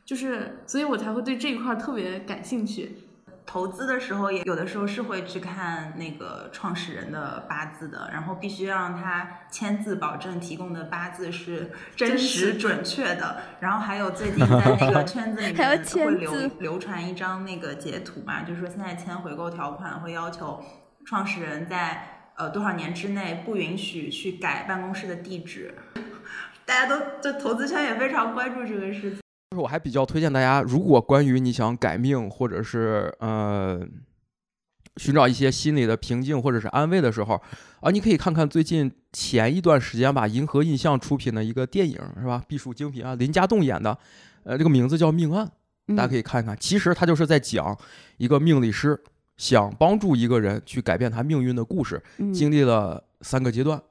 [0.03, 2.97] 就是，所以我才会对这一块特别感兴趣。
[3.51, 13.41] 投资的时候也有的时候是会去看那个创始人的八字的，然后必须让他签字保证提供的八字是真实准确的。
[13.59, 20.63] 然后还有最近在那个圈子里 面会流流传一张那个截图嘛，就是说现在签回购条款会要求
[21.07, 25.73] 创始人在呃多少年之内不允许去改办公室的地址。
[26.67, 29.19] 大家都就投资圈也非常关注这个事情。
[29.51, 33.81] 就是我还比较推荐大家，如果关于你想改命或者是呃
[34.97, 37.41] 寻找一些心理的平静或者是安慰的时候
[37.79, 42.43] 啊，你可以看看最近前一段时间吧，银河印象出品的一个电影是吧？
[42.47, 43.97] 必属精品啊，林家栋演的，
[44.43, 45.49] 呃，这个名字叫《命案》，
[45.95, 46.55] 大家可以看看。
[46.59, 47.75] 其实他就是在讲
[48.17, 49.01] 一个命理师
[49.37, 53.81] 想帮助一个人去改变他命运的故事，嗯经历了三个阶段，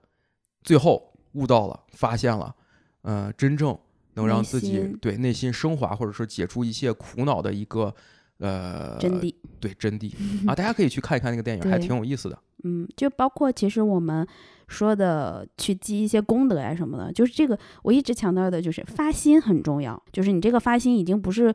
[0.62, 2.54] 最后悟到了，发现了，
[3.02, 3.76] 呃，真正
[4.18, 7.94] 能让自己心对内心升华，或者说解除一切苦恼的一个
[8.38, 9.34] 呃真谛。
[9.60, 10.12] 对真谛
[10.46, 12.38] 啊，大家可以去看一看那个电影，还挺有意思的。
[12.64, 14.26] 嗯，就包括其实我们
[14.66, 21.54] 说的去积一些功德呀什么的，就是这个我一直强调的就是发心很重要，就是你这个发心已经不是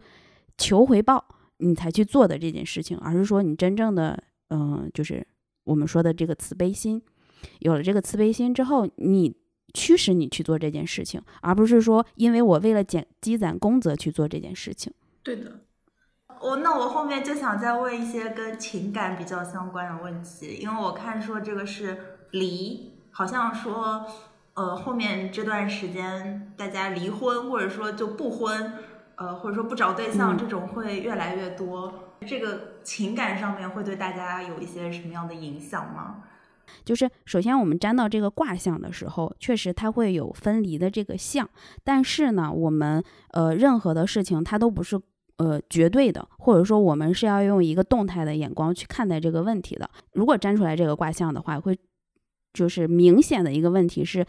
[0.57, 1.23] 求回报
[1.57, 4.17] 你才去做的这件事情，而是说你真正的
[4.49, 5.25] 嗯、就是
[5.63, 7.01] 我们说的这个慈悲心，
[7.59, 9.35] 有了这个慈悲心之后，你
[9.73, 14.93] 驱使你去做这件事情，而不是说因为我为了减积攒功德去做这件事情。
[15.23, 15.59] 对的，
[16.41, 21.97] 我那我后面就想再问一些跟情感比较相关的问题，因为我看说这个是
[22.31, 24.05] 离，好像说
[24.53, 28.73] 呃后面这段时间大家离婚或者说就不婚，
[29.15, 36.23] 呃或者说不找对象、嗯这种会越来越多，这个情感上面会对大家有一些什么样的影响吗？
[36.83, 41.49] 就是首先我们粘到这个卦象的时候，确实它会有分离的这个象，
[41.83, 44.99] 但是呢，我们呃任何的事情它都不是
[45.37, 49.89] 呃绝对的，或者说我们是要用一个动态的眼光去看待这个问题的。
[50.13, 51.77] 如果粘出来这个卦象的话，会
[52.53, 54.25] 就是明显的一个问题是，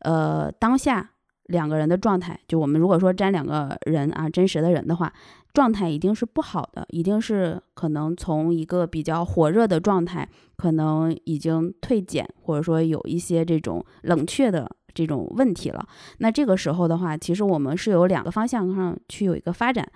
[0.00, 1.10] 呃当下
[1.44, 5.12] 两个人的状态，就我们如果说粘两个人啊真实的人的话，
[5.58, 10.28] 状态一定是不好的，一定是可能从一个比较火热的状态。
[10.56, 15.88] 可能已经退减，或者说有一些这种冷却的这种问题了。
[16.18, 19.88] 那这个时候的话，其实我们是有两个方向上去有一个发展，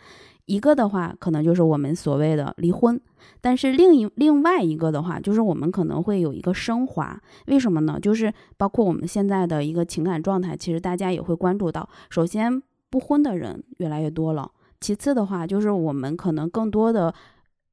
[0.46, 3.00] 一个的话，可能就是我们所谓的离婚，
[3.40, 7.20] 但是另一另外一个的话，就是我们可能会有一个升华。
[7.46, 7.98] 为什么呢？
[8.00, 11.88] 就是包括我们现在的一个情感状态，其实大家也会关注到。
[12.08, 14.48] 首先，不婚的人越来越多了；
[14.82, 17.14] 其次的话，就是我们可能更多的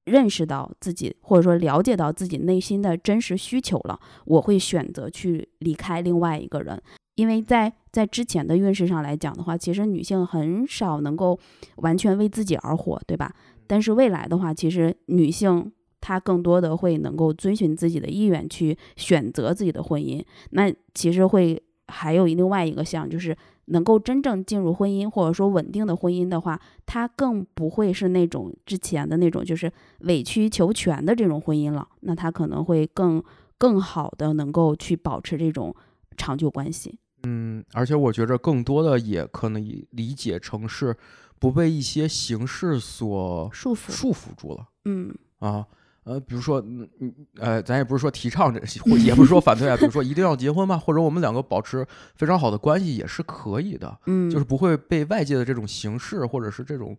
[0.06, 4.00] 认识到自己，或者说了解到自己内心的真实需求了。
[4.26, 6.82] 我会选择去离开另外一个人。
[7.16, 11.38] 因为在在之前的运势上来讲的话，其实女性很少能够
[11.78, 13.34] 完全为自己而活，对吧？
[13.68, 20.24] 但是未来的话，其实女性她更多的会能够遵循自己的意愿去选择自己的婚姻。
[20.52, 23.36] 那其实会还有另外一个项，就是
[23.70, 31.88] 能够真正进入婚姻或者说稳定的婚姻的话，他更不会是那种之前的那种就是委曲求全的这种婚姻了。
[32.02, 33.24] 那他可能会更
[33.58, 35.76] 更好的能够去保持这种
[36.18, 36.98] 长久关系。
[37.24, 39.62] 嗯，而且我觉着更多的也可能
[39.92, 40.96] 理解成是
[41.38, 45.66] 不被一些形式所束缚束缚住了嗯啊。
[46.10, 49.78] 呃，比如说，嗯嗯，呃，咱也不是说提倡这，或也不是说反对啊。
[49.78, 50.76] 比如说，一定要结婚吗？
[50.76, 51.86] 或者我们两个保持
[52.16, 56.98] 非常好的关系也是可以的，嗯，就是不会被外界的这种形式或者是这种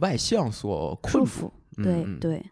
[0.00, 1.84] 外向所困束住缚。。
[1.84, 2.44] 对对，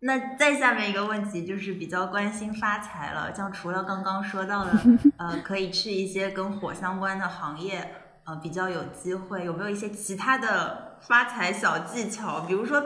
[0.00, 4.72] 那再下面一个问题就是比较关心发财了，像除了刚刚说到的，
[5.16, 7.92] 呃，可以去一些跟火相关的行业，
[8.24, 12.40] 呃，比较有机会，有没有一些其他的发财小技巧？
[12.42, 12.82] 比如说，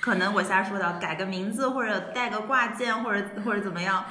[0.00, 4.04] 可能我瞎说的，改个名字或者带个挂件，或者或者怎么样，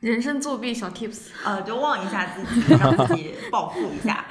[0.00, 4.24] 人生作弊小 tips，呃，就旺一下自己，让自己暴富一下。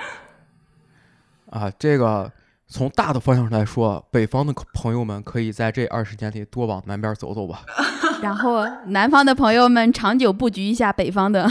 [1.50, 2.32] 啊，这个
[2.68, 7.62] 从大的方向上来说，北方的朋友们可以在这二十年里多往南边走走吧。
[8.24, 11.46] 然后南方的朋友们长久布局一下北方的，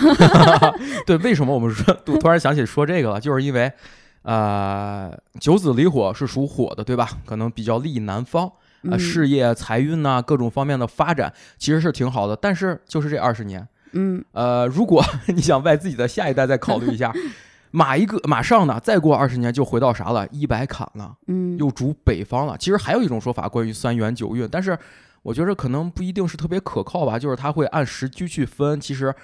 [1.06, 3.70] 对，为什么我们说，我突然想起说这个了，就是因为，
[4.22, 7.08] 呃，九子离火是属火的，对吧？
[7.26, 8.50] 可能比较利南方，
[8.90, 12.34] 呃，嗯事业、财运呐、各种方面的发展其实是挺好的。
[12.36, 15.04] 但是就是这二十年，嗯呃，如果
[15.34, 17.12] 你想为自己的下一代再考虑一下，
[17.70, 20.26] 马一个马上呢，再过二十年就回到啥了？
[20.30, 21.14] 一百坎了。
[21.28, 22.56] 嗯，又主北方了。
[22.58, 24.78] 其实还有一种说法关于三元九运，但是
[25.22, 28.80] 我觉得可能不一定是特别可靠吧，就是它会按时区去分。
[28.80, 29.14] 其实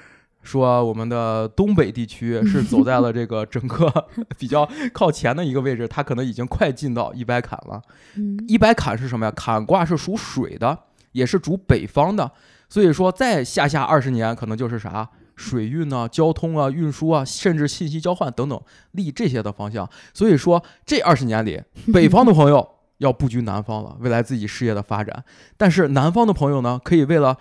[0.43, 3.93] 说我们的东北地区 是走在了这个整个
[4.39, 7.83] 比较靠前的一个位置，它可能已经快进到一百坎了。
[8.17, 9.33] 嗯一百坎是什么呀？
[9.37, 10.79] 坎卦是属水的，
[11.13, 12.31] 也是主北方的，
[12.69, 15.09] 所以说再下下二十年，可能就是啥？
[15.37, 18.61] 水运啊、交通啊、运输啊，甚至信息交换等等，
[18.93, 19.89] 立这些的方向。
[20.13, 21.63] 所以说，这二十年里，
[21.95, 25.25] 北方的朋友要布局南方了，未来自己事业的发展。
[25.57, 27.37] 但是南方的朋友呢，可以为了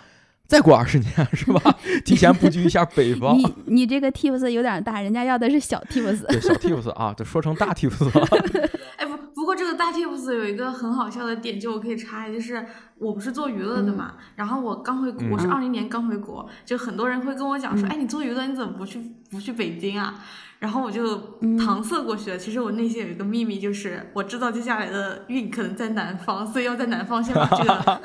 [0.48, 1.76] 再过二十年，是吧？
[2.06, 3.38] 提前布局一下北方。
[3.38, 6.26] 你你这个 tips 有点大，人家要的是小 tips。
[6.28, 8.28] 对，小 tips 啊，这说成大 tips 了。
[8.98, 12.66] 哎不，不过这个大 tips 有一个很好笑的点，就我可以插就是
[12.98, 20.24] 我不是做娱乐的嘛，然后我刚回国，我是嗯二零年刚回国，就很多人会跟我讲说，嗯哎，你做娱乐你怎么不去不去北京啊？
[20.60, 22.38] 然后我就嗯搪塞过去了。
[22.38, 28.02] 其实我内心有一个秘密，就是我知道接下来的运可能在南方，所以要在南方先把这个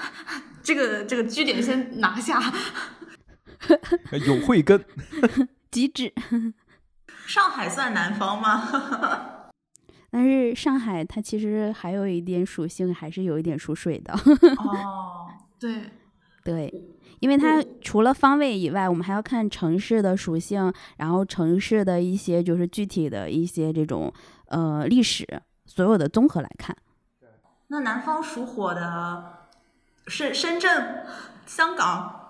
[0.63, 2.41] 这个这个据点先拿下。
[4.27, 4.85] 有慧根，
[5.71, 6.13] 极致。
[7.27, 9.49] 上海算南方吗？
[10.11, 14.13] 但是上海它其实还有一点属性，还是有一点属水的。
[14.59, 15.85] 哦，对，
[16.45, 16.85] 对，
[17.21, 24.13] 因为它除了方位以外，我们还要看城市的属性，然后城市的一些就是具体的一些这种
[24.49, 25.27] 呃历史，
[25.65, 26.77] 所有的综合来看。
[27.69, 29.42] 那南方属火的
[30.07, 31.05] 是深圳、
[31.47, 32.21] 香港。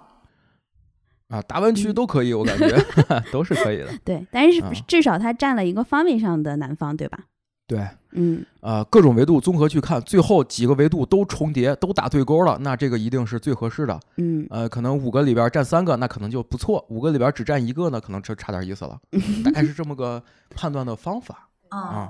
[1.29, 2.77] 啊，大湾区都可以，我感觉
[3.33, 3.89] 都是可以的。
[4.05, 7.19] 对，但是啊至少它占了一个方位上的南方，对吧？
[7.67, 13.99] 对，嗯呃，各种维度综合去看，最后几个维度都重叠，都打对勾了，那这个一定是最合适的。
[14.19, 18.99] 嗯呃，可能五个里边占三个，那可能就不错；五个里边只占一个呢，可能就差点意思了。
[19.43, 20.23] 大概是这么个
[20.55, 22.07] 判断的方法嗯，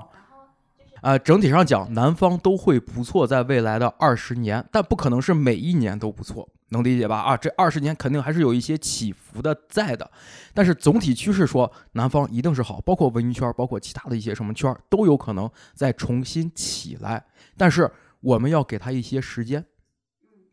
[1.03, 1.11] 啊。
[1.11, 7.17] 啊，整体上讲，南方都会不错，在未来的二十年，但不可能是每一年都不错，能理解吧？
[7.19, 10.09] 啊，这二十年肯定还是有一些起伏的在的，
[10.53, 17.25] 但是总体趋势说，南方一定是好，包括文艺圈，包括其他的一些什么圈都有可能再重新起来，
[17.57, 17.91] 但是
[18.21, 19.65] 我们要给他一些时间，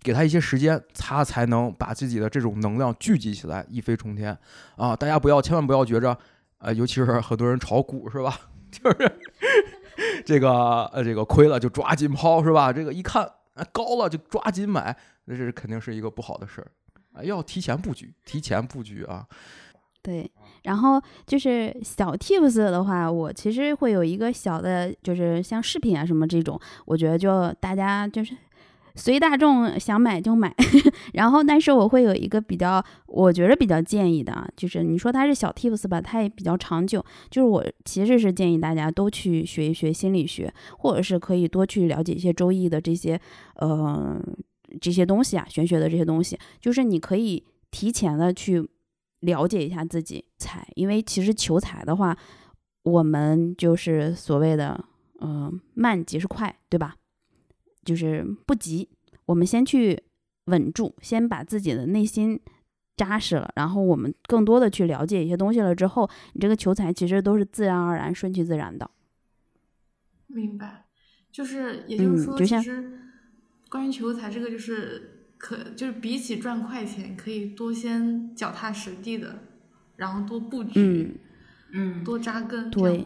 [0.03, 4.37] 给他一些时间，他才能把自己的这种能量聚集起来，一飞冲天
[4.75, 4.97] 啊！
[4.97, 6.19] 大家不要，千万不要觉着，
[6.59, 8.37] 呃，尤其是很多人炒股是吧？
[8.71, 9.13] 就是
[10.25, 12.73] 这个呃，这个亏了就抓紧抛是吧？
[12.73, 13.25] 这个一看
[13.55, 16.71] 啊高了就抓紧买，那这是肯定是一个不好的事儿
[17.13, 17.23] 啊！
[17.23, 19.27] 要提前布局，提前布局啊！
[20.03, 20.31] 对，
[20.63, 28.35] 然后就是小 tips 的话，我其实会有一个小的，就是像饰品啊什么这种，我觉得就大家就是
[29.01, 30.55] 随大众想买就买，
[31.15, 43.19] 然后但是我会有一个比较，我觉得比较建议的啊，就是你说它是小 tips 吧，它也比较长久，就是我其实是建议大家都去学一学心理学，或者是可以多去了解一些周易的这些
[43.57, 44.23] 呃
[44.81, 48.69] 这些东西啊，玄学的这些东西，就是你可以提前的去
[49.21, 52.15] 了解一下自己财，因为其实求财的话，
[52.83, 54.85] 我们就是所谓的
[55.23, 56.95] 嗯、慢即是快，对吧？
[57.91, 58.89] 就是不急，
[59.27, 60.01] 我们先去
[60.45, 62.41] 稳住，先把自己的内心
[62.97, 68.89] 扎实了，然后我们更多的去了解一些东西了之后，你这个求财其实都是自然而然、顺其自然的。
[70.29, 70.85] 明白，
[71.33, 73.01] 就是也就是说，嗯就像其实
[73.69, 79.43] 关于求财这个，就是可就是比起赚快钱，可以多先脚踏实地的，
[79.97, 81.19] 然后多布局，
[81.73, 82.71] 嗯，嗯，多扎根。
[82.71, 83.05] 对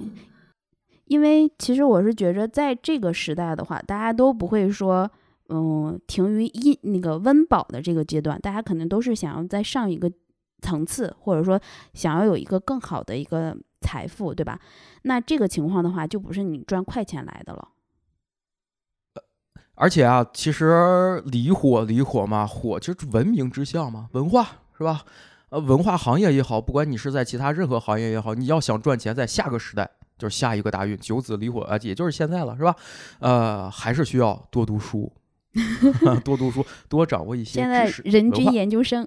[1.06, 5.10] 因为其实我是觉着，在这个时代的话，大家都不会说，
[5.48, 10.10] 嗯，停于一那个温饱的这个阶段，大家可能都是想要再上一个
[10.62, 11.60] 层次，或者说
[11.92, 14.58] 想要有一个更好的一个财富，对吧？
[15.02, 17.68] 那这个情况的话，就不是你赚快钱来的了。
[19.74, 24.46] 而且啊，其实离火离火嘛，火就是文明之象嘛，文化
[24.78, 25.02] 是吧？
[25.50, 32.74] 呃，文化行业也好，不管你是在其他任何行业也好，你要想赚钱，在下个时代就是下一个大运，九子离火啊，也就是现在了，是吧？
[33.18, 35.12] 呃，还是需要多读书，
[36.24, 37.92] 多读书，多掌握一些现在。
[38.04, 39.06] 人均研究生，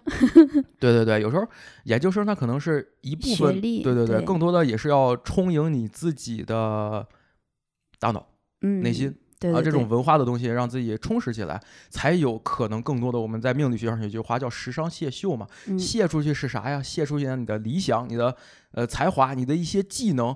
[0.80, 1.48] 对对对，有时候
[1.84, 7.08] 研究生他可能是一部分，学历对对对，对更多的也是要充盈你自己的
[8.00, 8.26] 大脑、
[8.62, 9.16] 嗯，内心。
[9.40, 13.20] 对对啊，这种文化的东西让自己充实起来，才有可能更多的。
[13.20, 16.82] 我们在命理学上有句话叫“时商泄秀”嘛，嗯泄出去是啥呀？
[16.82, 18.36] 泄出去你的理想、你的
[18.72, 20.36] 呃才华、你的一些技能，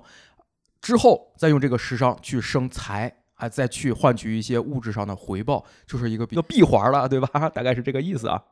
[0.82, 7.48] 之后再用这个时尚去生财，啊，再去换取一些物质上的回报，就是一个比较闭环了，对吧？
[7.48, 8.42] 大概是这个意思啊。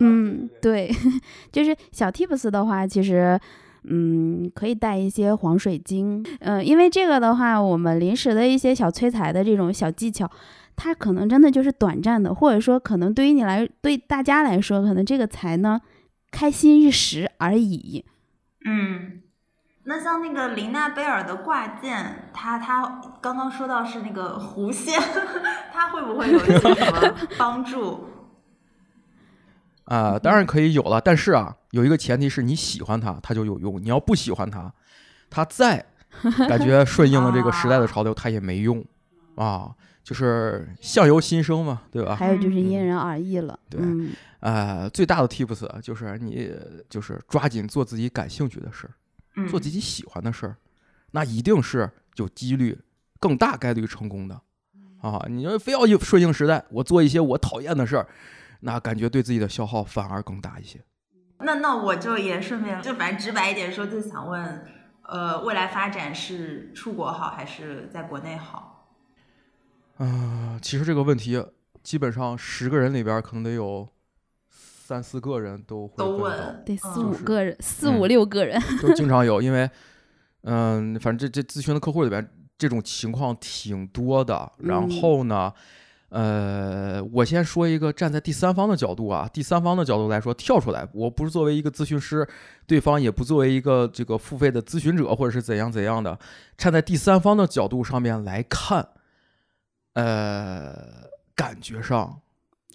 [0.00, 0.90] 嗯，对，
[1.50, 3.38] 就是小 tips 的话，其实，
[3.84, 10.28] 嗯，可以带一些黄水晶，嗯、因为这个的话，我们临时的一些小催财的这种小技巧，
[10.74, 15.80] 它可能真的就是短暂的，或者说可能对于你来，对大家来说，可能这个财呢，
[16.32, 18.04] 开心一时而已。
[18.64, 19.22] 嗯，
[19.84, 24.98] 那像那个林娜贝尔的挂件，它它刚刚说到是那个弧线，
[25.72, 28.08] 它会不会有一些什么 帮助？
[29.84, 34.72] 啊、当然可以有了，但是啊，有一个前提是你喜欢它，它就有用；你要不喜欢它，
[35.28, 35.84] 它再
[36.48, 38.82] 感觉顺应了这个时代的潮流，它也没用
[39.36, 39.70] 啊。
[40.02, 42.14] 就是相由心生嘛，对吧？
[42.14, 43.58] 还有就是因嗯人而异了。
[43.70, 46.50] 对嗯呃，最大的 tips 啊就是你
[46.90, 49.03] 就是抓紧做自己感兴趣的事儿，嗯，
[49.48, 50.56] 做自己喜欢的事儿，
[51.12, 52.80] 那一定是有几率
[53.18, 54.40] 更大概率成功的
[55.00, 55.24] 啊！
[55.28, 58.08] 你要非要应顺应时代，我做一些我讨厌的事儿，
[58.60, 60.80] 那感觉对自己的消耗反而更大一些。
[61.38, 64.64] 那那我就也顺便就反正直白一点说，就想问，
[65.02, 68.88] 呃，未来发展是出国好还是在国内好？
[69.98, 71.44] 啊、其实这个问题
[71.82, 73.88] 基本上十个人里边可能得有
[74.86, 78.60] 三四个人都会都问，得四嗯五个人，四嗯五六个人。
[78.82, 79.70] 都经常有，因为
[80.44, 82.28] 嗯，反正这这咨询的客户里边
[82.58, 84.52] 这种情况挺多的。
[84.58, 85.50] 然嗯后呢，
[86.10, 92.28] 呃，我先说一个站在第三方的角度啊，第三方的角度来说，跳出来，我不是作为一个咨询师，
[92.66, 96.18] 对方也不作为一个这个付费的咨询者或者是怎样怎样的，
[96.58, 98.86] 站在第三方的角度上面来看，
[99.94, 102.20] 呃，感觉上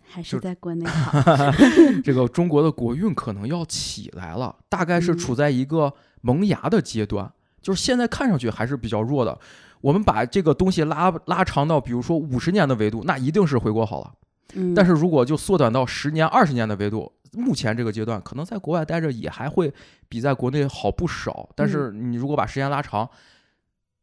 [0.10, 1.22] 还是在国内 好。
[2.04, 7.32] 这个中国的国运可能要起来了，大概是嗯处在一个萌芽的阶段，
[7.62, 9.38] 就是现在看上去还是比较弱的。
[9.82, 14.12] 我们把这个东西拉拉长到，比如说五十年的维度，那一定是回国好了。
[14.56, 19.72] 嗯，但是如果就缩短到十年、二十年的维度，目前这个阶段，可能在国外待着也还会
[20.10, 21.48] 比在国内好不少。
[21.56, 23.08] 但是你如果把时间拉长，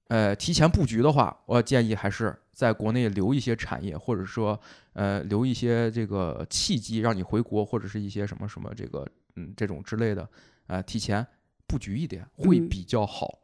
[0.09, 4.59] 呃，提前布局的话，我建议还是在国内留一些产业，或者说
[4.93, 10.29] 呃留一些这个契机，让你回国，或者是一些什么什么这个嗯这种之类的，
[10.69, 11.27] 呃，提前
[11.67, 12.69] 布局一点会嗯。
[12.69, 13.39] 比较好、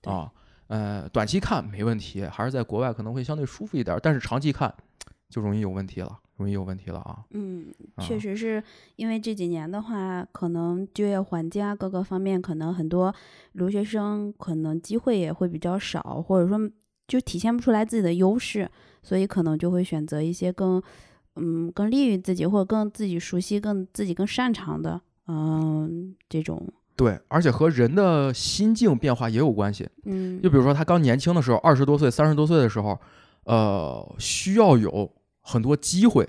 [0.00, 0.12] 对。
[0.12, 0.32] 啊。
[0.66, 4.74] 呃，短期看没问题，还是在国外可能会相对舒服一点儿，但是长期看
[5.30, 7.18] 就容易有问题了，容易有问题了啊。
[7.32, 7.66] 嗯，
[7.96, 8.62] 啊确实是
[8.96, 13.14] 因为这几年的话，可能就业环境啊各个方面，可能很多
[13.52, 16.58] 留学生可能机会也会比较少，或者说
[17.06, 18.68] 就体现不出来自己的优势，
[19.02, 20.82] 所以可能就会选择一些更
[21.36, 26.66] 嗯更利于自己或者更自己熟悉、更自己更擅长的嗯这种
[26.96, 29.88] 对，而且和人的心境变化也有关系。
[30.04, 32.98] 嗯就比如说他刚年轻的时候，二十多岁、三十多岁的时候，
[33.44, 35.10] 呃，需要有
[35.50, 36.28] 很多机会，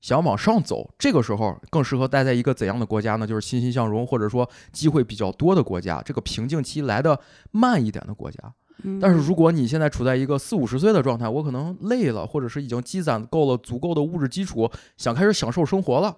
[0.00, 3.24] 想往上走，这个时候更适合待在一个怎样的国家呢？
[3.24, 7.20] 就是欣欣向荣，或者说机会比较多的国家，这个瓶颈期来的
[7.52, 8.38] 慢一点的国家。
[8.82, 16.16] 嗯但是如果你现在处在一个四五十岁的状态，我可能累了，或者是已经积攒够了足够的物质基础，想开始享受生活了，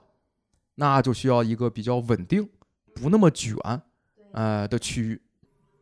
[0.77, 2.49] 那就需要一个比较稳定、
[2.95, 3.57] 不那么卷，
[4.33, 5.21] 呃的区域。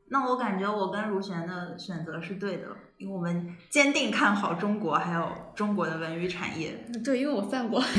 [0.08, 6.86] 那我感觉我跟如璇的选择是对的，因为我们坚定看好中国，还有中国的文娱产业。
[7.04, 7.82] 对，因为我犯过。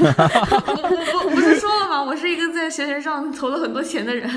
[0.00, 2.02] 我我我不是说了吗？
[2.02, 4.28] 我是一个在玄学上投了很多钱的人。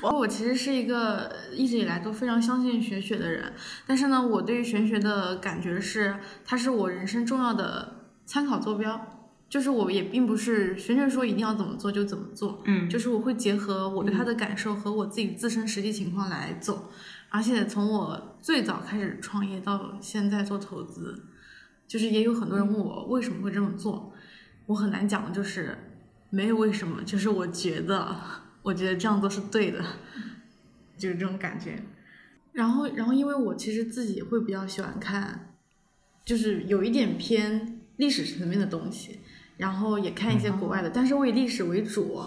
[0.00, 3.52] 我其实是一个一直以来都非常相信玄学的人，
[3.86, 9.21] 但是呢，我对于玄学的感觉是，它是我人生重要的参考坐标。
[9.52, 16.90] 就是我也并不是玄学说一定要怎么做就怎么做，嗯就是我会结合我对他的感受和我自己自身实际情况来走。
[17.28, 21.22] 而且从我最早开始创业到现在做投资，
[21.86, 24.14] 就是也有很多人问我为什么会这么做，
[24.64, 25.76] 我很难讲的就是
[26.30, 28.16] 没有为什么，就是我觉得
[28.62, 29.84] 我觉得这样做是对的，
[30.96, 31.82] 就是这种感觉。
[32.52, 35.54] 然后，然后因为我其实自己会比较喜欢看，
[36.24, 39.20] 就是有一点偏历史层面的东西，
[39.62, 42.20] 然后也看一些国外的，但是我以历史为主，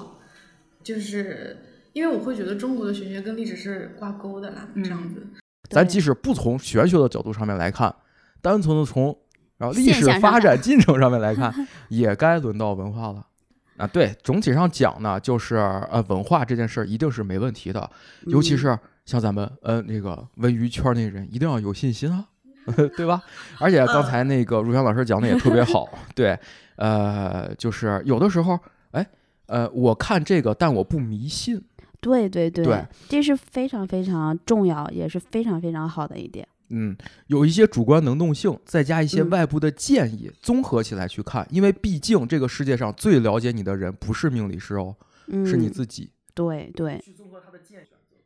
[0.82, 1.58] 就是
[1.92, 5.22] 因为我会觉得中国的玄学跟历史是挂钩的啦，这样子。
[5.70, 7.94] 咱即使不从玄学的角度上面来看，
[8.42, 9.18] 单纯的从
[9.58, 11.54] 然后历史发展进程上面来看，
[11.90, 13.28] 也该轮到文化了。
[13.76, 17.92] 啊，对，总体上讲呢，就是呃，文化这件事儿一定是没问题的，
[18.28, 22.30] 尤其嗯是像咱们呃那个文娱圈那人，一定要有信心啊，
[22.98, 23.22] 对吧？
[23.60, 26.38] 而且刚才那个如香老师讲的也特别好，对，
[26.76, 28.60] 呃，就是有的时候，
[28.92, 29.06] 哎，
[29.48, 31.62] 呃，我看这个，但我不迷信，
[32.02, 36.48] 对对对，对这是非常非常重要，也是非常非常好的一点。
[36.70, 36.98] 嗯，
[37.28, 41.48] 有一些主观能动性，再加一些嗯外部的建议，综合起来去看。
[41.52, 44.96] 因为毕竟这个世界上最了解你的人不是命理师哦，
[45.28, 46.10] 嗯，是你自己。
[46.34, 47.00] 对对，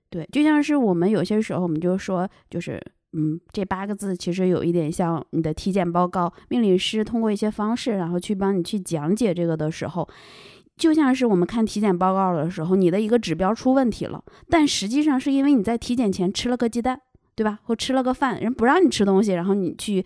[0.09, 2.81] 对，就像是我们有些时候，我们就说，就是
[3.13, 10.07] 嗯，这八个字其实有一点像你的体检报告，命理师通过一些方式，然后去帮你去讲解这个的时候。
[10.77, 17.01] 就像是我们看体检报告的时候，你的一个指标出问题了，但实际上是因为你在体检前吃了个鸡蛋，
[17.35, 17.59] 对吧？
[17.63, 20.05] 或吃了个饭，人不让你吃东西，然后你去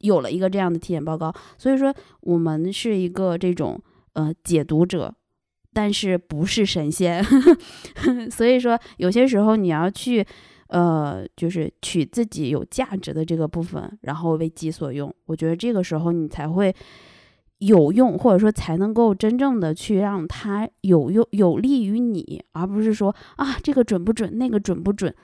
[0.00, 1.32] 有了一个这样的体检报告。
[1.56, 3.80] 所以说，我们是一个这种
[4.12, 5.14] 呃解读者，
[5.72, 7.24] 但是不是神仙。
[8.30, 10.26] 所以说，有些时候你要去
[10.70, 15.14] 呃，就是取自己有价值的这个部分，然后为己所用。
[15.26, 16.74] 我觉得这个时候你才会。
[17.60, 25.14] 有用，或者说才能够真正的去让它有用有利于你，而不是说啊这个准不准，那个准不准，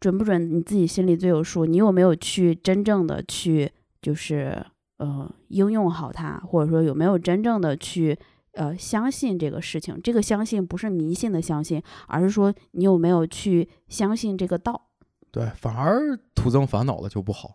[0.00, 1.64] 准不准你自己心里最有数。
[1.64, 3.70] 你有没有去真正的去
[4.02, 4.60] 就是
[4.96, 8.18] 呃应用好它，或者说有没有真正的去
[8.58, 9.98] 呃相信这个事情？
[10.02, 14.88] 这个相信不是迷信的相信，而是说你有没有去相信这个道。
[15.30, 17.52] 对，反而徒增烦恼了就不好。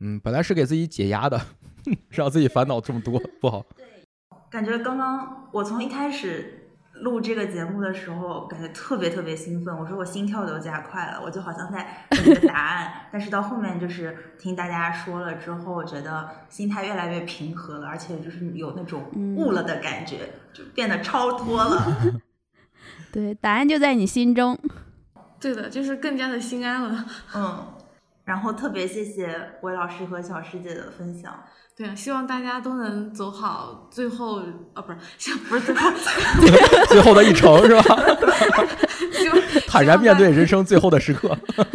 [0.00, 1.38] 嗯，本来是给自己解压的，
[2.08, 3.64] 让自己烦恼这么多，不好。
[3.76, 3.86] 对
[4.48, 6.59] 感觉刚刚我从一开始
[7.00, 9.76] 录这个节目的时候，感觉特别特别兴奋。
[9.76, 12.92] 我说我心跳都加快了，我就好像在等一个答案。
[13.12, 21.96] 但是到后面就是听大家说了之后，我觉得心态越来越平和了，而且就是有那种悟了的感觉，就变得超脱了。
[23.12, 24.58] 对，答案就在你心中。
[25.40, 27.04] 对的，就是更加的心安了。
[27.34, 27.66] 嗯，
[28.24, 31.42] 然后特别谢谢韦老师和小师姐的分享。
[31.80, 34.42] 对啊，希望大家都能走好最后，
[34.74, 37.96] 啊，不是，不是 最后， 最后的一程是吧？
[39.66, 41.34] 坦然面对人生最后的时刻。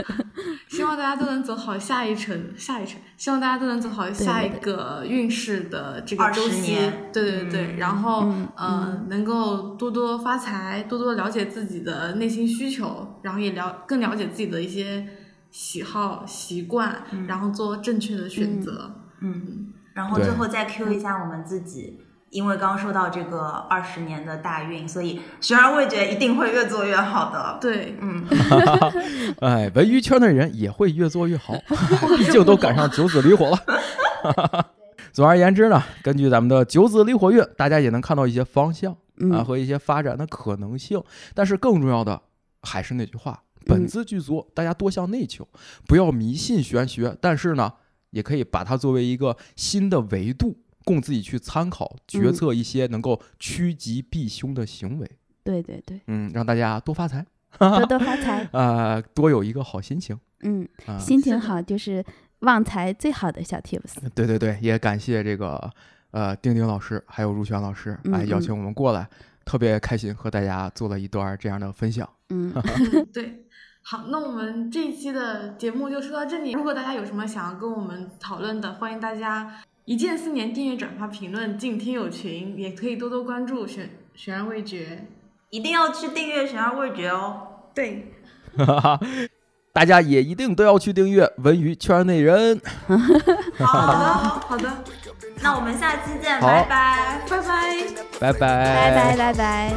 [0.70, 3.00] 希望大家都能走好下一程，下一程。
[3.18, 7.10] 希望大家都能走好下一个运势的这个周20期年。
[7.12, 15.08] 对对对，嗯然后嗯呃，能够多多发财，多多了解自己的内心需求，然后也了更了解自己的一些
[15.50, 18.92] 喜好习惯，然后做正确的选择。
[19.22, 21.98] 嗯，然后最后再 Q 一下我们自己，
[22.30, 27.58] 因为刚说到这个二十年的大运，所以悬而未决一定会越做越好的。
[27.62, 28.26] 对，嗯，
[29.40, 31.54] 哎，文娱圈的人也会越做越好，
[32.20, 34.68] 毕竟都赶上九子离火了。
[35.14, 41.02] 总而言之呢，根据咱们的九子离火运，大家也能看到一些方向啊嗯，和一些发展的可能性。
[41.34, 42.22] 但是更重要的
[42.62, 45.48] 还是那句话：本嗯自具足，大家多向内求，
[45.88, 47.16] 不要迷信玄学。
[47.22, 47.72] 但是呢，
[48.16, 55.12] 也可以把它作为一个新的维度，供自己去参考，决嗯策一些能够趋吉避凶的行为。
[55.44, 57.26] 对对对，嗯，让大家多发财，
[57.60, 58.48] 多 多发财。
[58.54, 60.18] 啊，多有一个好心情。
[60.44, 62.04] 嗯，啊，心情好就是
[62.40, 64.00] 旺财最好的小 tips。
[64.16, 65.70] 对对对，也感谢这个
[66.12, 69.06] 呃丁丁老师还有如璇老师嗯嗯来邀请我们过来，
[69.44, 72.10] 特别开心和大家做了一段这样的分享。
[72.30, 72.52] 嗯，
[73.14, 73.45] 对，
[73.88, 76.54] 好，那我们这一期的节目就说到这里。
[76.54, 85.06] 如果大家有什么想要跟我们讨论的，欢迎大家一键四年订阅、转发、评论进听友群，也可以多多关注悬悬而未决。
[85.52, 87.48] 一定要去订阅《悬而未决》哦。
[87.76, 88.12] 对，
[89.72, 92.60] 大家也一定都要去订阅文娱圈内人。
[93.60, 93.98] 好的，
[94.48, 94.84] 好的，
[95.44, 97.22] 那我们下期见，好拜拜。
[97.30, 97.54] 拜拜。
[98.20, 99.72] 拜拜拜拜拜拜。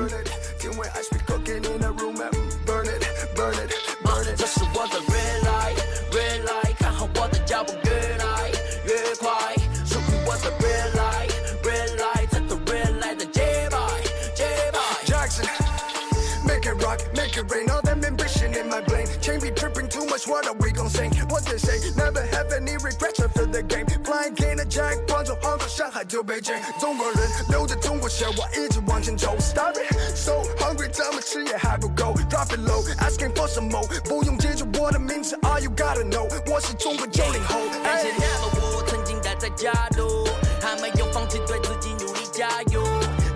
[4.79, 5.08] was a
[26.09, 26.55] 杭州、上海就北京。
[26.81, 29.37] 中国人流着中国血，我一直往前走。
[29.39, 32.15] Stop it, so hungry，怎么吃也还不够。
[32.31, 33.87] Drop it low, asking for some more。
[34.05, 37.61] 不用记住我的名字，All you gotta know，我是中国九零后。
[37.85, 40.27] 感谢哎那么我曾经待在家路，
[40.61, 42.83] 还没有放弃对自己努力加油。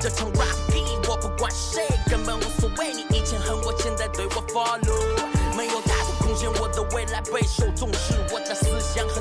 [0.00, 2.92] 这场 rap game 我不管谁，根本无所谓。
[2.92, 5.32] 你以前恨我，现在对我 follow。
[5.56, 9.20] 没有太多贡献我的未来备受重视，我的思想和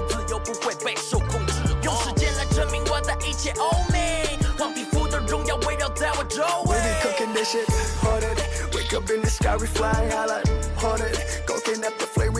[3.41, 6.77] 明我的一切欧美，黄皮肤的荣耀围绕在我周围。
[6.77, 7.67] We be cooking this shit,
[8.01, 8.37] haunted.
[8.73, 11.17] Wake up in the sky, we flying high like haunted.
[11.45, 12.33] Cooking up the flame,